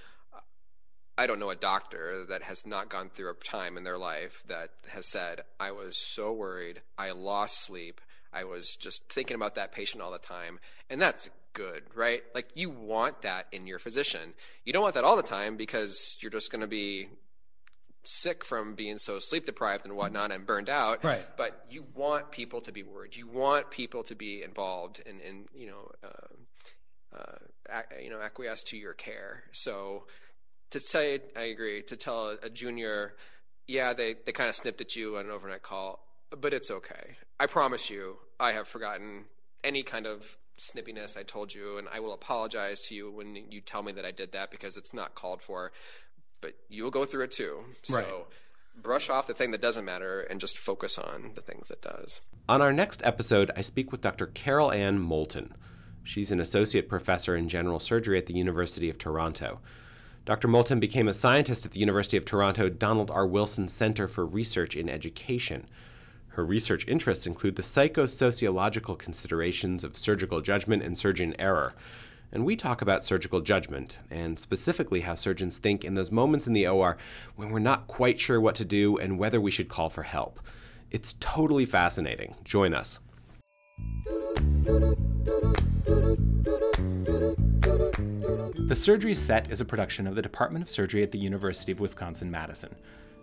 I 1.17 1.26
don't 1.26 1.39
know 1.39 1.50
a 1.50 1.56
doctor 1.56 2.26
that 2.26 2.43
has 2.43 2.67
not 2.67 2.89
gone 2.89 3.10
through 3.10 3.32
a 3.32 3.34
time 3.34 3.76
in 3.76 3.84
their 3.84 3.97
life 3.97 4.43
that 4.50 4.69
has 4.89 5.08
said, 5.08 5.41
I 5.60 5.71
was 5.71 5.97
so 5.97 6.32
worried, 6.32 6.82
I 6.97 7.12
lost 7.12 7.65
sleep, 7.65 8.02
I 8.32 8.43
was 8.43 8.76
just 8.76 9.12
thinking 9.12 9.34
about 9.34 9.56
that 9.56 9.71
patient 9.71 10.04
all 10.04 10.12
the 10.12 10.19
time. 10.19 10.60
And 10.91 11.02
that's 11.02 11.30
good, 11.58 11.82
right? 11.96 12.22
Like 12.36 12.50
you 12.54 12.70
want 12.70 13.24
that 13.24 13.48
in 13.52 13.65
your 13.65 13.80
physician. 13.80 14.36
You 14.63 14.74
don't 14.74 14.84
want 14.84 14.93
that 14.93 15.04
all 15.04 15.17
the 15.17 15.24
time 15.24 15.58
because 15.58 16.15
you're 16.22 16.32
just 16.32 16.52
going 16.52 16.62
to 16.62 16.67
be 16.67 17.10
sick 18.04 18.46
from 18.46 18.76
being 18.76 19.00
so 19.00 19.20
sleep 19.20 19.46
deprived 19.46 19.84
and 19.84 19.96
whatnot 19.96 20.32
and 20.32 20.46
burned 20.46 20.70
out. 20.70 21.04
Right. 21.04 21.26
But 21.36 21.65
you 21.70 21.84
want 21.96 22.32
people 22.32 22.62
to 22.62 22.72
be 22.72 22.84
worried. 22.84 23.15
You 23.15 23.28
want 23.28 23.72
people 23.72 24.04
to 24.04 24.15
be 24.15 24.43
involved 24.43 25.02
and, 25.06 25.20
in, 25.20 25.28
in, 25.28 25.46
you 25.54 25.67
know, 25.67 25.91
uh, 26.04 27.17
uh, 27.74 27.82
you 28.02 28.12
know, 28.12 28.22
acquiesce 28.22 28.63
to 28.63 28.78
your 28.78 28.93
care. 28.93 29.43
So 29.52 30.06
to 30.70 30.80
say, 30.80 31.20
I 31.36 31.46
agree, 31.46 31.82
to 31.84 31.96
tell 31.96 32.30
a, 32.30 32.38
a 32.43 32.50
junior, 32.50 33.15
yeah, 33.67 33.93
they, 33.93 34.15
they 34.26 34.32
kind 34.32 34.48
of 34.48 34.56
snipped 34.56 34.80
at 34.80 34.96
you 34.96 35.17
on 35.17 35.26
an 35.26 35.32
overnight 35.32 35.63
call, 35.63 36.06
but 36.30 36.54
it's 36.54 36.70
okay. 36.70 37.17
I 37.39 37.48
promise 37.48 37.89
you, 37.89 38.17
I 38.39 38.52
have 38.52 38.67
forgotten 38.67 39.26
any 39.63 39.82
kind 39.84 40.06
of 40.06 40.38
snippiness 40.58 41.17
I 41.17 41.24
told 41.24 41.54
you, 41.54 41.78
and 41.78 41.88
I 41.91 42.00
will 42.00 42.13
apologize 42.13 42.82
to 42.84 42.96
you 42.96 43.12
when 43.12 43.36
you 43.36 43.62
tell 43.62 43.84
me 43.84 43.91
that 43.93 44.06
I 44.06 44.12
did 44.12 44.32
that 44.34 44.52
because 44.52 44.78
it's 44.78 44.93
not 44.93 45.15
called 45.15 45.41
for 45.41 45.72
but 46.41 46.54
you'll 46.70 46.91
go 46.91 47.06
through 47.06 47.26
it 47.26 47.32
too. 47.32 47.60
So 47.84 47.96
right. 47.96 48.06
brush 48.82 49.10
off 49.10 49.28
the 49.28 49.34
thing 49.34 49.52
that 49.52 49.62
doesn't 49.62 49.86
matter 49.86 50.22
and 50.22 50.39
just 50.39 50.58
focus 50.58 50.98
on 50.98 51.32
the 51.36 51.41
things 51.41 51.67
that 51.70 51.82
does. 51.82 52.22
On 52.50 52.62
our 52.62 52.74
next 52.74 53.02
episode, 53.04 53.52
I 53.56 53.62
speak 53.62 53.91
with 53.91 54.02
Dr. 54.02 54.28
Carol 54.28 54.72
Ann 54.72 55.00
Moulton. 55.00 55.54
She's 56.04 56.32
an 56.32 56.39
associate 56.39 56.88
professor 56.88 57.36
in 57.36 57.50
general 57.50 57.80
surgery 57.80 58.17
at 58.17 58.28
the 58.28 58.34
University 58.34 58.89
of 58.89 58.98
Toronto. 58.98 59.60
Dr. 60.26 60.48
Moulton 60.48 60.80
became 60.80 61.08
a 61.08 61.13
scientist 61.13 61.65
at 61.65 61.72
the 61.72 61.80
University 61.80 62.17
of 62.17 62.26
Toronto 62.26 62.70
Donald 62.70 63.12
R. 63.12 63.26
Wilson 63.26 63.67
Center 63.67 64.08
for 64.08 64.26
Research 64.26 64.76
in 64.76 64.89
Education. 64.89 65.67
Her 66.38 66.45
research 66.45 66.86
interests 66.88 67.26
include 67.26 67.56
the 67.56 67.63
psychosociological 67.63 68.95
considerations 69.00 69.84
of 69.84 69.97
surgical 69.97 70.39
judgment 70.39 70.84
and 70.84 70.95
surgeon 70.95 71.34
error, 71.39 71.73
and 72.32 72.45
we 72.45 72.56
talk 72.56 72.80
about 72.80 73.04
surgical 73.04 73.41
judgment, 73.41 73.97
and 74.12 74.38
specifically 74.38 75.02
how 75.02 75.15
surgeons 75.15 75.58
think 75.58 75.84
in 75.84 75.95
those 75.95 76.12
moments 76.12 76.45
in 76.45 76.54
the 76.54 76.67
OR 76.67 76.95
when 77.38 77.50
we're 77.50 77.58
not 77.58 77.88
quite 77.88 78.19
sure 78.19 78.39
what 78.39 78.54
to 78.54 78.63
do 78.63 78.97
and 78.97 79.17
whether 79.17 79.41
we 79.41 79.50
should 79.50 79.67
call 79.67 79.89
for 79.89 80.04
help. 80.04 80.39
It's 80.91 81.13
totally 81.13 81.65
fascinating. 81.65 82.36
Join 82.43 82.76
us. 82.76 83.00
The 88.67 88.76
Surgery 88.76 89.15
Set 89.15 89.50
is 89.50 89.60
a 89.60 89.65
production 89.65 90.06
of 90.06 90.13
the 90.13 90.21
Department 90.21 90.62
of 90.62 90.69
Surgery 90.69 91.02
at 91.02 91.12
the 91.12 91.17
University 91.17 91.71
of 91.71 91.80
Wisconsin 91.80 92.30
Madison. 92.30 92.76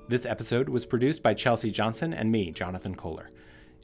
This 0.07 0.27
episode 0.27 0.69
was 0.69 0.85
produced 0.85 1.23
by 1.23 1.33
Chelsea 1.33 1.71
Johnson 1.71 2.13
and 2.13 2.31
me, 2.31 2.51
Jonathan 2.51 2.95
Kohler. 2.95 3.31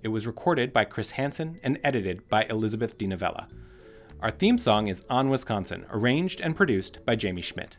It 0.02 0.08
was 0.08 0.26
recorded 0.26 0.70
by 0.70 0.84
Chris 0.84 1.12
Hansen 1.12 1.58
and 1.62 1.80
edited 1.82 2.28
by 2.28 2.44
Elizabeth 2.44 2.98
DiNovella. 2.98 3.48
Our 4.20 4.30
theme 4.30 4.58
song 4.58 4.88
is 4.88 5.02
On 5.08 5.30
Wisconsin, 5.30 5.86
arranged 5.90 6.42
and 6.42 6.54
produced 6.54 6.98
by 7.06 7.16
Jamie 7.16 7.40
Schmidt. 7.40 7.78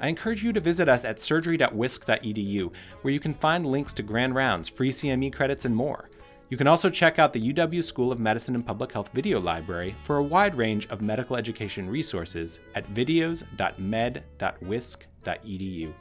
I 0.00 0.08
encourage 0.08 0.42
you 0.42 0.54
to 0.54 0.60
visit 0.60 0.88
us 0.88 1.04
at 1.04 1.20
surgery.wisc.edu, 1.20 2.72
where 3.02 3.12
you 3.12 3.20
can 3.20 3.34
find 3.34 3.66
links 3.66 3.92
to 3.94 4.02
grand 4.02 4.34
rounds, 4.34 4.70
free 4.70 4.90
CME 4.90 5.34
credits, 5.34 5.66
and 5.66 5.76
more. 5.76 6.08
You 6.48 6.56
can 6.56 6.66
also 6.66 6.88
check 6.88 7.18
out 7.18 7.34
the 7.34 7.52
UW 7.52 7.84
School 7.84 8.10
of 8.10 8.18
Medicine 8.18 8.54
and 8.54 8.66
Public 8.66 8.92
Health 8.92 9.10
video 9.12 9.38
library 9.38 9.94
for 10.04 10.16
a 10.16 10.22
wide 10.22 10.54
range 10.54 10.88
of 10.88 11.02
medical 11.02 11.36
education 11.36 11.86
resources 11.88 12.60
at 12.74 12.88
videos.med.wisc.edu. 12.94 15.94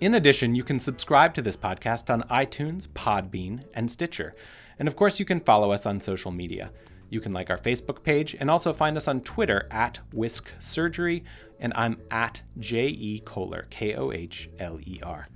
In 0.00 0.14
addition, 0.14 0.54
you 0.54 0.64
can 0.64 0.80
subscribe 0.80 1.34
to 1.34 1.42
this 1.42 1.58
podcast 1.58 2.08
on 2.08 2.22
iTunes, 2.30 2.88
Podbean, 2.88 3.64
and 3.74 3.90
Stitcher. 3.90 4.34
And 4.78 4.88
of 4.88 4.96
course, 4.96 5.18
you 5.18 5.26
can 5.26 5.40
follow 5.40 5.72
us 5.72 5.84
on 5.84 6.00
social 6.00 6.30
media. 6.30 6.70
You 7.10 7.20
can 7.20 7.34
like 7.34 7.50
our 7.50 7.58
Facebook 7.58 8.02
page 8.02 8.34
and 8.40 8.50
also 8.50 8.72
find 8.72 8.96
us 8.96 9.08
on 9.08 9.20
Twitter 9.20 9.68
at 9.70 10.00
Wisc 10.14 10.46
Surgery, 10.58 11.22
and 11.58 11.74
I'm 11.76 11.98
at 12.10 12.40
J 12.58 12.86
E 12.86 13.20
Kohler, 13.26 13.66
K 13.68 13.94
O 13.94 14.10
H 14.10 14.48
L 14.58 14.78
E 14.80 15.00
R. 15.02 15.28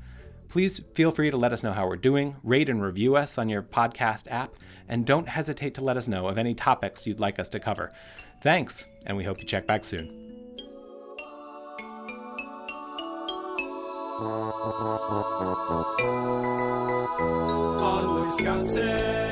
Please 0.48 0.81
feel 0.94 1.11
free 1.11 1.31
to 1.31 1.37
let 1.37 1.53
us 1.53 1.62
know 1.62 1.72
how 1.72 1.87
we're 1.87 1.96
doing, 1.96 2.37
rate 2.42 2.70
and 2.70 2.83
review 2.83 3.16
us 3.16 3.37
on 3.37 3.50
your 3.50 3.62
podcast 3.62 4.31
app, 4.31 4.55
and 4.88 5.05
don't 5.05 5.29
hesitate 5.29 5.74
to 5.74 5.85
let 5.85 5.98
us 5.98 6.09
know 6.09 6.27
of 6.27 6.38
any 6.38 6.55
topics 6.55 7.07
you'd 7.07 7.20
like 7.20 7.38
us 7.38 7.50
to 7.50 7.61
cover. 7.61 7.92
Thanks, 8.42 8.87
and 9.05 9.14
we 9.14 9.24
hope 9.24 9.40
you 9.40 9.44
check 9.44 9.66
back 9.66 9.85
soon. 9.85 10.24
On 14.16 14.22
Wisconsin. 18.14 19.24